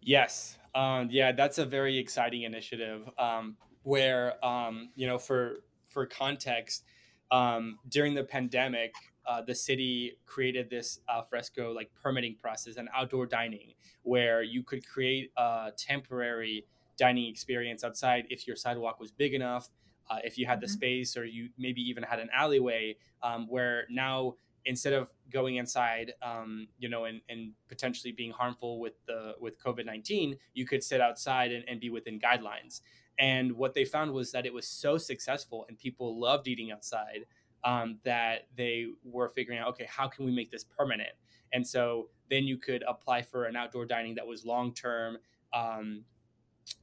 Yes, 0.01 0.57
um, 0.73 1.09
yeah, 1.11 1.33
that's 1.33 1.57
a 1.57 1.65
very 1.65 1.97
exciting 1.97 2.43
initiative. 2.43 3.09
Um, 3.19 3.57
where 3.83 4.43
um, 4.43 4.91
you 4.95 5.05
know, 5.05 5.17
for 5.17 5.63
for 5.89 6.05
context, 6.05 6.85
um, 7.29 7.77
during 7.89 8.13
the 8.13 8.23
pandemic, 8.23 8.93
uh, 9.25 9.41
the 9.41 9.53
city 9.53 10.13
created 10.25 10.69
this 10.69 11.01
uh, 11.09 11.23
fresco 11.23 11.73
like 11.73 11.91
permitting 12.01 12.37
process 12.41 12.77
and 12.77 12.87
outdoor 12.95 13.25
dining 13.25 13.73
where 14.03 14.41
you 14.41 14.63
could 14.63 14.87
create 14.87 15.29
a 15.35 15.73
temporary 15.77 16.65
dining 17.05 17.27
experience 17.27 17.83
outside 17.83 18.23
if 18.29 18.45
your 18.47 18.55
sidewalk 18.55 18.99
was 18.99 19.11
big 19.11 19.33
enough 19.33 19.69
uh, 20.09 20.19
if 20.23 20.37
you 20.37 20.45
had 20.45 20.57
mm-hmm. 20.57 20.65
the 20.65 20.79
space 20.79 21.17
or 21.17 21.25
you 21.25 21.49
maybe 21.57 21.81
even 21.81 22.03
had 22.03 22.19
an 22.19 22.29
alleyway 22.33 22.95
um, 23.23 23.47
where 23.47 23.85
now 23.89 24.35
instead 24.65 24.93
of 24.93 25.07
going 25.31 25.55
inside 25.55 26.13
um, 26.21 26.67
you 26.77 26.87
know 26.87 27.05
and, 27.05 27.21
and 27.29 27.51
potentially 27.67 28.11
being 28.11 28.31
harmful 28.31 28.79
with 28.79 28.93
the 29.07 29.33
with 29.39 29.57
covid-19 29.59 30.37
you 30.53 30.65
could 30.65 30.83
sit 30.83 31.01
outside 31.01 31.51
and, 31.51 31.63
and 31.67 31.79
be 31.79 31.89
within 31.89 32.19
guidelines 32.19 32.81
and 33.17 33.51
what 33.51 33.73
they 33.73 33.85
found 33.85 34.11
was 34.11 34.31
that 34.31 34.45
it 34.45 34.53
was 34.53 34.67
so 34.67 34.97
successful 34.97 35.65
and 35.67 35.77
people 35.77 36.19
loved 36.19 36.47
eating 36.47 36.71
outside 36.71 37.25
um, 37.63 37.99
that 38.03 38.47
they 38.55 38.87
were 39.03 39.29
figuring 39.29 39.59
out, 39.59 39.67
okay, 39.69 39.87
how 39.87 40.07
can 40.07 40.25
we 40.25 40.31
make 40.31 40.51
this 40.51 40.63
permanent? 40.63 41.11
And 41.53 41.65
so 41.65 42.09
then 42.29 42.45
you 42.45 42.57
could 42.57 42.83
apply 42.87 43.21
for 43.21 43.45
an 43.45 43.55
outdoor 43.55 43.85
dining 43.85 44.15
that 44.15 44.25
was 44.25 44.45
long 44.45 44.73
term 44.73 45.17
um, 45.53 46.03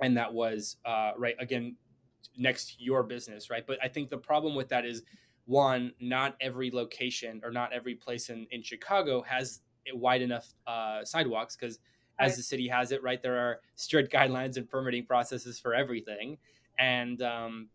and 0.00 0.16
that 0.16 0.32
was, 0.32 0.76
uh, 0.84 1.12
right, 1.16 1.34
again, 1.38 1.76
next 2.36 2.76
to 2.76 2.84
your 2.84 3.02
business, 3.02 3.50
right? 3.50 3.66
But 3.66 3.78
I 3.82 3.88
think 3.88 4.10
the 4.10 4.18
problem 4.18 4.54
with 4.54 4.68
that 4.68 4.84
is 4.84 5.02
one, 5.46 5.92
not 6.00 6.36
every 6.40 6.70
location 6.70 7.40
or 7.44 7.50
not 7.50 7.72
every 7.72 7.94
place 7.94 8.28
in, 8.28 8.46
in 8.50 8.62
Chicago 8.62 9.22
has 9.22 9.60
wide 9.94 10.22
enough 10.22 10.52
uh, 10.66 11.04
sidewalks 11.04 11.56
because 11.56 11.78
as 12.20 12.36
the 12.36 12.42
city 12.42 12.68
has 12.68 12.92
it, 12.92 13.02
right, 13.02 13.22
there 13.22 13.38
are 13.38 13.60
strict 13.76 14.12
guidelines 14.12 14.56
and 14.56 14.68
permitting 14.68 15.06
processes 15.06 15.58
for 15.58 15.74
everything. 15.74 16.36
And 16.78 17.22
um, 17.22 17.68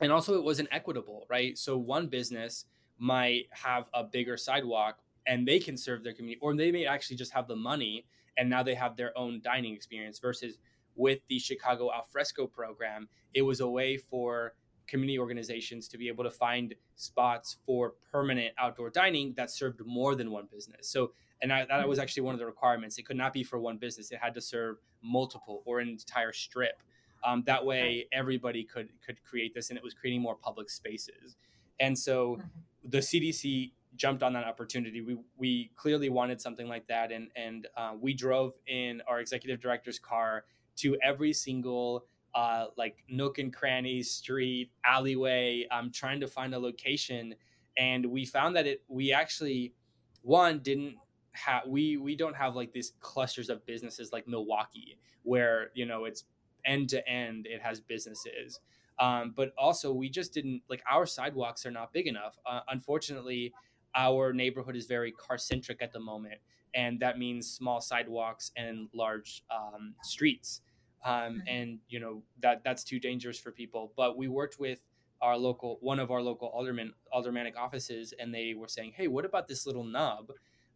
and 0.00 0.10
also 0.10 0.34
it 0.34 0.42
wasn't 0.42 0.68
equitable 0.72 1.26
right 1.28 1.56
so 1.56 1.76
one 1.76 2.06
business 2.06 2.66
might 2.98 3.46
have 3.50 3.88
a 3.94 4.02
bigger 4.02 4.36
sidewalk 4.36 4.98
and 5.26 5.46
they 5.46 5.58
can 5.58 5.76
serve 5.76 6.02
their 6.02 6.12
community 6.12 6.38
or 6.42 6.54
they 6.54 6.72
may 6.72 6.86
actually 6.86 7.16
just 7.16 7.32
have 7.32 7.46
the 7.46 7.56
money 7.56 8.04
and 8.36 8.48
now 8.48 8.62
they 8.62 8.74
have 8.74 8.96
their 8.96 9.16
own 9.16 9.40
dining 9.42 9.74
experience 9.74 10.18
versus 10.18 10.58
with 11.00 11.20
the 11.28 11.38
chicago 11.38 11.90
alfresco 11.92 12.46
program 12.46 13.08
it 13.34 13.42
was 13.42 13.60
a 13.60 13.68
way 13.68 13.96
for 13.96 14.54
community 14.86 15.18
organizations 15.18 15.88
to 15.88 15.96
be 15.96 16.08
able 16.08 16.24
to 16.24 16.30
find 16.30 16.74
spots 16.96 17.56
for 17.64 17.94
permanent 18.10 18.52
outdoor 18.58 18.90
dining 18.90 19.32
that 19.36 19.50
served 19.50 19.80
more 19.84 20.14
than 20.14 20.30
one 20.30 20.46
business 20.50 20.88
so 20.88 21.12
and 21.42 21.52
I, 21.52 21.64
that 21.64 21.88
was 21.88 21.96
mm-hmm. 21.96 22.02
actually 22.02 22.24
one 22.24 22.34
of 22.34 22.38
the 22.38 22.46
requirements 22.46 22.98
it 22.98 23.06
could 23.06 23.16
not 23.16 23.32
be 23.32 23.42
for 23.42 23.58
one 23.58 23.78
business 23.78 24.10
it 24.10 24.18
had 24.20 24.34
to 24.34 24.40
serve 24.40 24.76
multiple 25.02 25.62
or 25.64 25.80
an 25.80 25.88
entire 25.88 26.32
strip 26.32 26.82
um, 27.24 27.42
that 27.46 27.64
way, 27.64 28.06
everybody 28.12 28.64
could 28.64 28.88
could 29.04 29.22
create 29.22 29.54
this, 29.54 29.70
and 29.70 29.76
it 29.76 29.84
was 29.84 29.94
creating 29.94 30.22
more 30.22 30.36
public 30.36 30.70
spaces. 30.70 31.36
And 31.78 31.98
so, 31.98 32.36
mm-hmm. 32.36 32.88
the 32.88 32.98
CDC 32.98 33.72
jumped 33.96 34.22
on 34.22 34.32
that 34.32 34.44
opportunity. 34.44 35.00
We 35.00 35.18
we 35.36 35.70
clearly 35.76 36.08
wanted 36.08 36.40
something 36.40 36.66
like 36.66 36.86
that, 36.88 37.12
and 37.12 37.28
and 37.36 37.66
uh, 37.76 37.92
we 38.00 38.14
drove 38.14 38.54
in 38.66 39.02
our 39.06 39.20
executive 39.20 39.60
director's 39.60 39.98
car 39.98 40.44
to 40.76 40.96
every 41.02 41.32
single 41.32 42.06
uh, 42.34 42.66
like 42.76 43.04
nook 43.08 43.38
and 43.38 43.52
cranny, 43.52 44.02
street, 44.02 44.70
alleyway. 44.84 45.66
I'm 45.70 45.86
um, 45.86 45.92
trying 45.92 46.20
to 46.20 46.28
find 46.28 46.54
a 46.54 46.58
location, 46.58 47.34
and 47.76 48.06
we 48.06 48.24
found 48.24 48.56
that 48.56 48.66
it. 48.66 48.82
We 48.88 49.12
actually 49.12 49.74
one 50.22 50.60
didn't 50.60 50.96
have 51.32 51.62
we 51.66 51.96
we 51.96 52.16
don't 52.16 52.36
have 52.36 52.56
like 52.56 52.72
these 52.72 52.92
clusters 53.00 53.48
of 53.48 53.64
businesses 53.66 54.12
like 54.12 54.26
Milwaukee 54.26 54.98
where 55.22 55.70
you 55.74 55.86
know 55.86 56.04
it's 56.04 56.24
end 56.64 56.88
to 56.90 57.08
end 57.08 57.46
it 57.46 57.60
has 57.62 57.80
businesses 57.80 58.60
um, 58.98 59.32
but 59.34 59.52
also 59.56 59.92
we 59.92 60.08
just 60.08 60.34
didn't 60.34 60.60
like 60.68 60.82
our 60.90 61.06
sidewalks 61.06 61.64
are 61.64 61.70
not 61.70 61.92
big 61.92 62.06
enough 62.06 62.38
uh, 62.46 62.60
unfortunately 62.68 63.52
our 63.94 64.32
neighborhood 64.32 64.76
is 64.76 64.86
very 64.86 65.12
car 65.12 65.38
centric 65.38 65.82
at 65.82 65.92
the 65.92 66.00
moment 66.00 66.40
and 66.74 67.00
that 67.00 67.18
means 67.18 67.50
small 67.50 67.80
sidewalks 67.80 68.52
and 68.56 68.88
large 68.92 69.42
um, 69.50 69.94
streets 70.02 70.60
um, 71.04 71.14
mm-hmm. 71.14 71.40
and 71.48 71.78
you 71.88 71.98
know 71.98 72.22
that 72.42 72.62
that's 72.64 72.84
too 72.84 72.98
dangerous 72.98 73.38
for 73.38 73.50
people 73.50 73.92
but 73.96 74.16
we 74.16 74.28
worked 74.28 74.58
with 74.58 74.80
our 75.20 75.36
local 75.36 75.78
one 75.80 75.98
of 75.98 76.10
our 76.10 76.22
local 76.22 76.48
alderman 76.48 76.92
aldermanic 77.12 77.56
offices 77.56 78.14
and 78.18 78.34
they 78.34 78.54
were 78.54 78.68
saying 78.68 78.92
hey 78.96 79.08
what 79.08 79.24
about 79.24 79.48
this 79.48 79.66
little 79.66 79.84
nub 79.84 80.30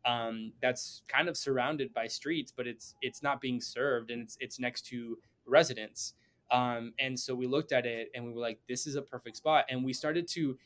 um, 0.06 0.52
that's 0.60 1.00
kind 1.08 1.30
of 1.30 1.36
surrounded 1.36 1.94
by 1.94 2.06
streets 2.06 2.52
but 2.54 2.66
it's 2.66 2.94
it's 3.00 3.22
not 3.22 3.40
being 3.40 3.60
served 3.60 4.10
and 4.10 4.20
it's 4.20 4.36
it's 4.40 4.58
next 4.58 4.82
to 4.86 5.16
residents. 5.46 6.14
Um, 6.50 6.92
and 6.98 7.18
so 7.18 7.34
we 7.34 7.46
looked 7.46 7.72
at 7.72 7.86
it 7.86 8.10
and 8.14 8.24
we 8.24 8.32
were 8.32 8.40
like, 8.40 8.58
this 8.68 8.86
is 8.86 8.96
a 8.96 9.02
perfect 9.02 9.36
spot. 9.36 9.64
And 9.68 9.84
we 9.84 9.92
started 9.92 10.28
to 10.28 10.56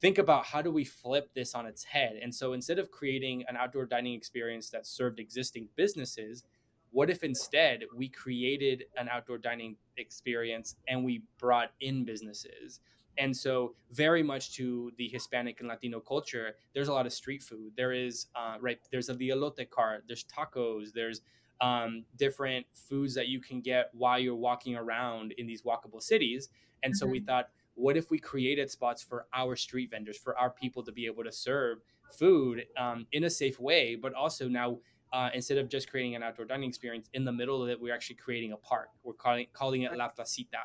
think 0.00 0.18
about 0.18 0.44
how 0.44 0.62
do 0.62 0.70
we 0.70 0.84
flip 0.84 1.30
this 1.34 1.54
on 1.54 1.66
its 1.66 1.84
head. 1.84 2.18
And 2.22 2.34
so 2.34 2.52
instead 2.52 2.78
of 2.78 2.90
creating 2.90 3.44
an 3.48 3.56
outdoor 3.56 3.86
dining 3.86 4.14
experience 4.14 4.70
that 4.70 4.86
served 4.86 5.18
existing 5.18 5.68
businesses, 5.76 6.44
what 6.90 7.10
if 7.10 7.22
instead 7.22 7.84
we 7.94 8.08
created 8.08 8.84
an 8.96 9.08
outdoor 9.08 9.38
dining 9.38 9.76
experience 9.96 10.76
and 10.88 11.04
we 11.04 11.22
brought 11.38 11.72
in 11.80 12.04
businesses? 12.04 12.80
And 13.18 13.34
so, 13.34 13.74
very 13.92 14.22
much 14.22 14.54
to 14.56 14.92
the 14.98 15.08
Hispanic 15.08 15.60
and 15.60 15.68
Latino 15.68 16.00
culture, 16.00 16.56
there's 16.74 16.88
a 16.88 16.92
lot 16.92 17.06
of 17.06 17.12
street 17.12 17.42
food. 17.42 17.72
There 17.74 17.92
is, 17.92 18.26
uh, 18.34 18.56
right, 18.60 18.78
there's 18.90 19.08
a 19.08 19.14
the 19.14 19.30
elote 19.30 19.70
cart, 19.70 20.04
there's 20.06 20.24
tacos, 20.24 20.92
there's 20.94 21.22
um, 21.60 22.04
different 22.16 22.66
foods 22.72 23.14
that 23.14 23.28
you 23.28 23.40
can 23.40 23.60
get 23.62 23.90
while 23.94 24.18
you're 24.18 24.34
walking 24.34 24.76
around 24.76 25.32
in 25.38 25.46
these 25.46 25.62
walkable 25.62 26.02
cities. 26.02 26.50
And 26.82 26.92
mm-hmm. 26.92 26.98
so 26.98 27.06
we 27.06 27.20
mm-hmm. 27.20 27.26
thought, 27.26 27.48
what 27.76 27.96
if 27.96 28.10
we 28.10 28.18
created 28.18 28.70
spots 28.70 29.02
for 29.02 29.26
our 29.32 29.54
street 29.54 29.90
vendors, 29.90 30.18
for 30.18 30.36
our 30.36 30.50
people 30.50 30.82
to 30.82 30.90
be 30.90 31.06
able 31.06 31.22
to 31.22 31.30
serve 31.30 31.78
food 32.10 32.64
um, 32.76 33.06
in 33.12 33.24
a 33.24 33.30
safe 33.30 33.60
way, 33.60 33.94
but 33.94 34.12
also 34.14 34.48
now 34.48 34.78
uh, 35.12 35.30
instead 35.34 35.58
of 35.58 35.68
just 35.68 35.88
creating 35.88 36.14
an 36.16 36.22
outdoor 36.22 36.46
dining 36.46 36.68
experience 36.68 37.08
in 37.12 37.24
the 37.24 37.32
middle 37.32 37.62
of 37.62 37.68
it, 37.68 37.80
we're 37.80 37.94
actually 37.94 38.16
creating 38.16 38.52
a 38.52 38.56
park. 38.56 38.88
We're 39.04 39.14
calling 39.14 39.46
calling 39.52 39.82
it 39.82 39.96
La 39.96 40.08
Placita, 40.08 40.58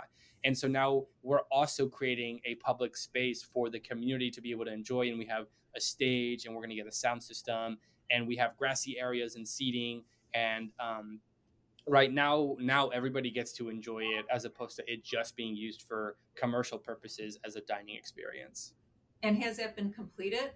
And 0.43 0.57
so 0.57 0.67
now 0.67 1.05
we're 1.21 1.43
also 1.51 1.87
creating 1.87 2.39
a 2.45 2.55
public 2.55 2.97
space 2.97 3.43
for 3.43 3.69
the 3.69 3.79
community 3.79 4.31
to 4.31 4.41
be 4.41 4.51
able 4.51 4.65
to 4.65 4.73
enjoy. 4.73 5.09
And 5.09 5.19
we 5.19 5.25
have 5.25 5.47
a 5.75 5.81
stage 5.81 6.45
and 6.45 6.55
we're 6.55 6.61
going 6.61 6.71
to 6.71 6.75
get 6.75 6.87
a 6.87 6.91
sound 6.91 7.21
system 7.21 7.77
and 8.09 8.27
we 8.27 8.35
have 8.37 8.57
grassy 8.57 8.97
areas 8.99 9.35
and 9.35 9.47
seating. 9.47 10.03
And 10.33 10.71
um, 10.79 11.19
right 11.87 12.11
now, 12.11 12.55
now 12.59 12.89
everybody 12.89 13.31
gets 13.31 13.51
to 13.53 13.69
enjoy 13.69 13.99
it 14.03 14.25
as 14.31 14.45
opposed 14.45 14.75
to 14.77 14.91
it 14.91 15.03
just 15.03 15.35
being 15.35 15.55
used 15.55 15.83
for 15.83 16.17
commercial 16.35 16.77
purposes 16.77 17.39
as 17.43 17.55
a 17.55 17.61
dining 17.61 17.95
experience. 17.95 18.73
And 19.23 19.37
has 19.43 19.57
that 19.57 19.75
been 19.75 19.91
completed? 19.91 20.51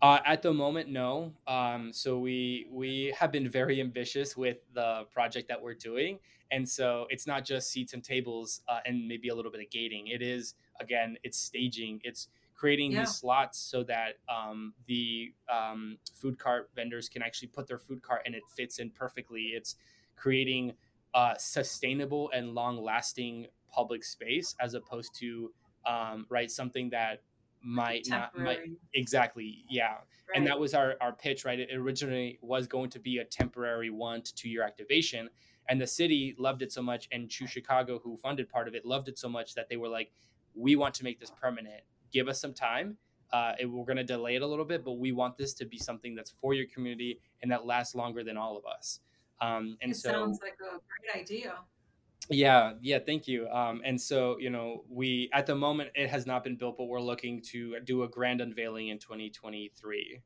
Uh, 0.00 0.18
at 0.26 0.42
the 0.42 0.52
moment, 0.52 0.88
no. 0.88 1.32
Um, 1.46 1.92
so 1.92 2.18
we 2.18 2.66
we 2.70 3.14
have 3.18 3.30
been 3.32 3.48
very 3.48 3.80
ambitious 3.80 4.36
with 4.36 4.58
the 4.74 5.04
project 5.10 5.48
that 5.48 5.62
we're 5.62 5.74
doing, 5.74 6.18
and 6.50 6.68
so 6.68 7.06
it's 7.08 7.26
not 7.26 7.44
just 7.44 7.70
seats 7.70 7.94
and 7.94 8.02
tables 8.02 8.62
uh, 8.68 8.80
and 8.84 9.06
maybe 9.06 9.28
a 9.28 9.34
little 9.34 9.52
bit 9.52 9.60
of 9.60 9.70
gating. 9.70 10.08
It 10.08 10.20
is 10.20 10.54
again, 10.80 11.16
it's 11.22 11.38
staging. 11.38 12.00
It's 12.04 12.28
creating 12.54 12.92
Yeah. 12.92 13.00
these 13.00 13.16
slots 13.16 13.58
so 13.58 13.82
that 13.84 14.18
um, 14.28 14.74
the 14.86 15.32
um, 15.48 15.98
food 16.14 16.38
cart 16.38 16.70
vendors 16.76 17.08
can 17.08 17.22
actually 17.22 17.48
put 17.48 17.66
their 17.66 17.78
food 17.78 18.02
cart 18.02 18.22
and 18.24 18.34
it 18.34 18.42
fits 18.56 18.78
in 18.78 18.90
perfectly. 18.90 19.52
It's 19.54 19.76
creating 20.22 20.72
uh, 21.14 21.34
sustainable 21.36 22.30
and 22.32 22.54
long-lasting 22.54 23.46
public 23.72 24.04
space 24.04 24.54
as 24.60 24.74
opposed 24.74 25.14
to 25.18 25.50
um, 25.84 26.26
right 26.28 26.50
something 26.50 26.90
that 26.90 27.22
might 27.64 28.06
not 28.08 28.36
might 28.38 28.60
exactly 28.94 29.64
yeah. 29.68 29.96
And 30.34 30.46
that 30.46 30.58
was 30.58 30.74
our, 30.74 30.94
our 31.00 31.12
pitch 31.12 31.44
right? 31.44 31.58
It 31.58 31.74
originally 31.74 32.38
was 32.40 32.66
going 32.66 32.90
to 32.90 33.00
be 33.00 33.18
a 33.18 33.24
temporary 33.24 33.90
one 33.90 34.22
to 34.22 34.34
two 34.34 34.48
year 34.48 34.62
activation 34.62 35.28
and 35.68 35.80
the 35.80 35.86
city 35.86 36.34
loved 36.38 36.62
it 36.62 36.72
so 36.72 36.82
much 36.82 37.08
and 37.12 37.28
Choose 37.28 37.50
chicago 37.50 38.00
who 38.02 38.16
funded 38.16 38.48
part 38.48 38.68
of 38.68 38.74
it 38.74 38.84
loved 38.84 39.08
it 39.08 39.18
so 39.18 39.28
much 39.28 39.54
that 39.54 39.68
they 39.68 39.76
were 39.76 39.88
like 39.88 40.12
we 40.54 40.76
want 40.76 40.94
to 40.94 41.04
make 41.04 41.18
this 41.18 41.30
permanent. 41.30 41.82
Give 42.12 42.28
us 42.28 42.40
some 42.40 42.52
time. 42.52 42.98
Uh, 43.32 43.54
it, 43.58 43.64
we're 43.64 43.86
going 43.86 43.96
to 43.96 44.04
delay 44.04 44.36
it 44.36 44.42
a 44.42 44.46
little 44.46 44.64
bit 44.64 44.84
but 44.84 44.92
we 44.92 45.10
want 45.10 45.36
this 45.36 45.54
to 45.54 45.64
be 45.64 45.78
something 45.78 46.14
that's 46.14 46.34
for 46.40 46.54
your 46.54 46.66
community 46.66 47.18
and 47.42 47.50
that 47.50 47.66
lasts 47.66 47.94
longer 47.94 48.22
than 48.22 48.36
all 48.36 48.56
of 48.56 48.64
us 48.66 49.00
um, 49.40 49.76
and 49.80 49.92
it 49.92 49.96
so 49.96 50.10
sounds 50.10 50.38
like 50.42 50.56
a 50.60 50.78
great 50.78 51.22
idea. 51.22 51.54
yeah, 52.30 52.72
yeah, 52.80 52.98
thank 52.98 53.26
you. 53.26 53.48
Um, 53.48 53.82
and 53.84 54.00
so, 54.00 54.38
you 54.38 54.50
know, 54.50 54.84
we 54.88 55.28
at 55.32 55.46
the 55.46 55.54
moment 55.56 55.90
it 55.94 56.08
has 56.08 56.26
not 56.26 56.44
been 56.44 56.56
built, 56.56 56.76
but 56.78 56.84
we're 56.84 57.00
looking 57.00 57.40
to 57.52 57.80
do 57.80 58.04
a 58.04 58.08
grand 58.08 58.40
unveiling 58.40 58.88
in 58.88 58.98
2023. 58.98 60.20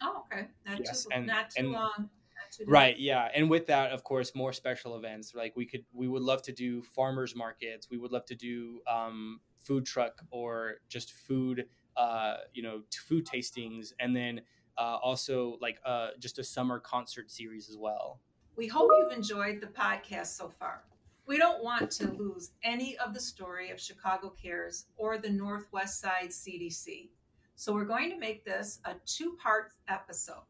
Oh, 0.00 0.24
okay. 0.32 0.46
Not 0.66 0.80
Yes, 0.84 1.04
too 1.04 1.10
and- 1.12 1.26
not 1.26 1.50
too 1.50 1.60
and- 1.64 1.72
long. 1.72 1.92
Not 1.98 2.52
too 2.52 2.64
long. 2.64 2.72
Right, 2.72 2.98
yeah. 2.98 3.28
And 3.34 3.50
with 3.50 3.66
that, 3.66 3.90
of 3.90 4.04
course, 4.04 4.34
more 4.34 4.52
special 4.52 4.96
events. 4.96 5.34
Like 5.34 5.54
we 5.56 5.66
could 5.66 5.84
we 5.92 6.06
would 6.08 6.22
love 6.22 6.40
to 6.42 6.52
do 6.52 6.82
farmers 6.82 7.34
markets. 7.34 7.88
We 7.90 7.98
would 7.98 8.12
love 8.12 8.24
to 8.26 8.34
do 8.36 8.80
um, 8.86 9.40
food 9.58 9.84
truck 9.84 10.22
or 10.30 10.76
just 10.88 11.12
food 11.12 11.66
uh, 11.96 12.36
you 12.54 12.62
know, 12.62 12.82
food 13.08 13.26
tastings 13.26 13.92
and 13.98 14.14
then 14.14 14.40
uh, 14.78 14.98
also 15.02 15.58
like 15.60 15.80
uh, 15.84 16.10
just 16.20 16.38
a 16.38 16.44
summer 16.44 16.78
concert 16.78 17.28
series 17.28 17.68
as 17.68 17.76
well. 17.76 18.20
We 18.58 18.66
hope 18.66 18.90
you've 18.98 19.12
enjoyed 19.12 19.60
the 19.60 19.68
podcast 19.68 20.36
so 20.36 20.48
far. 20.48 20.82
We 21.28 21.38
don't 21.38 21.62
want 21.62 21.92
to 21.92 22.10
lose 22.10 22.50
any 22.64 22.96
of 22.98 23.14
the 23.14 23.20
story 23.20 23.70
of 23.70 23.80
Chicago 23.80 24.30
Cares 24.30 24.86
or 24.96 25.16
the 25.16 25.30
Northwest 25.30 26.00
Side 26.00 26.30
CDC. 26.30 27.10
So 27.54 27.72
we're 27.72 27.84
going 27.84 28.10
to 28.10 28.18
make 28.18 28.44
this 28.44 28.80
a 28.84 28.94
two 29.06 29.38
part 29.40 29.70
episode. 29.86 30.42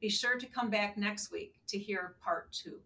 Be 0.00 0.08
sure 0.08 0.38
to 0.38 0.46
come 0.46 0.70
back 0.70 0.96
next 0.96 1.30
week 1.30 1.60
to 1.66 1.78
hear 1.78 2.14
part 2.24 2.50
two. 2.50 2.78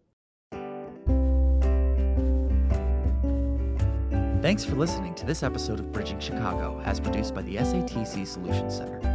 Thanks 4.41 4.65
for 4.65 4.75
listening 4.75 5.15
to 5.15 5.25
this 5.25 5.41
episode 5.41 5.79
of 5.79 5.93
Bridging 5.93 6.19
Chicago, 6.19 6.81
as 6.83 6.99
produced 6.99 7.33
by 7.33 7.43
the 7.43 7.55
SATC 7.55 8.27
Solutions 8.27 8.75
Center. 8.75 9.14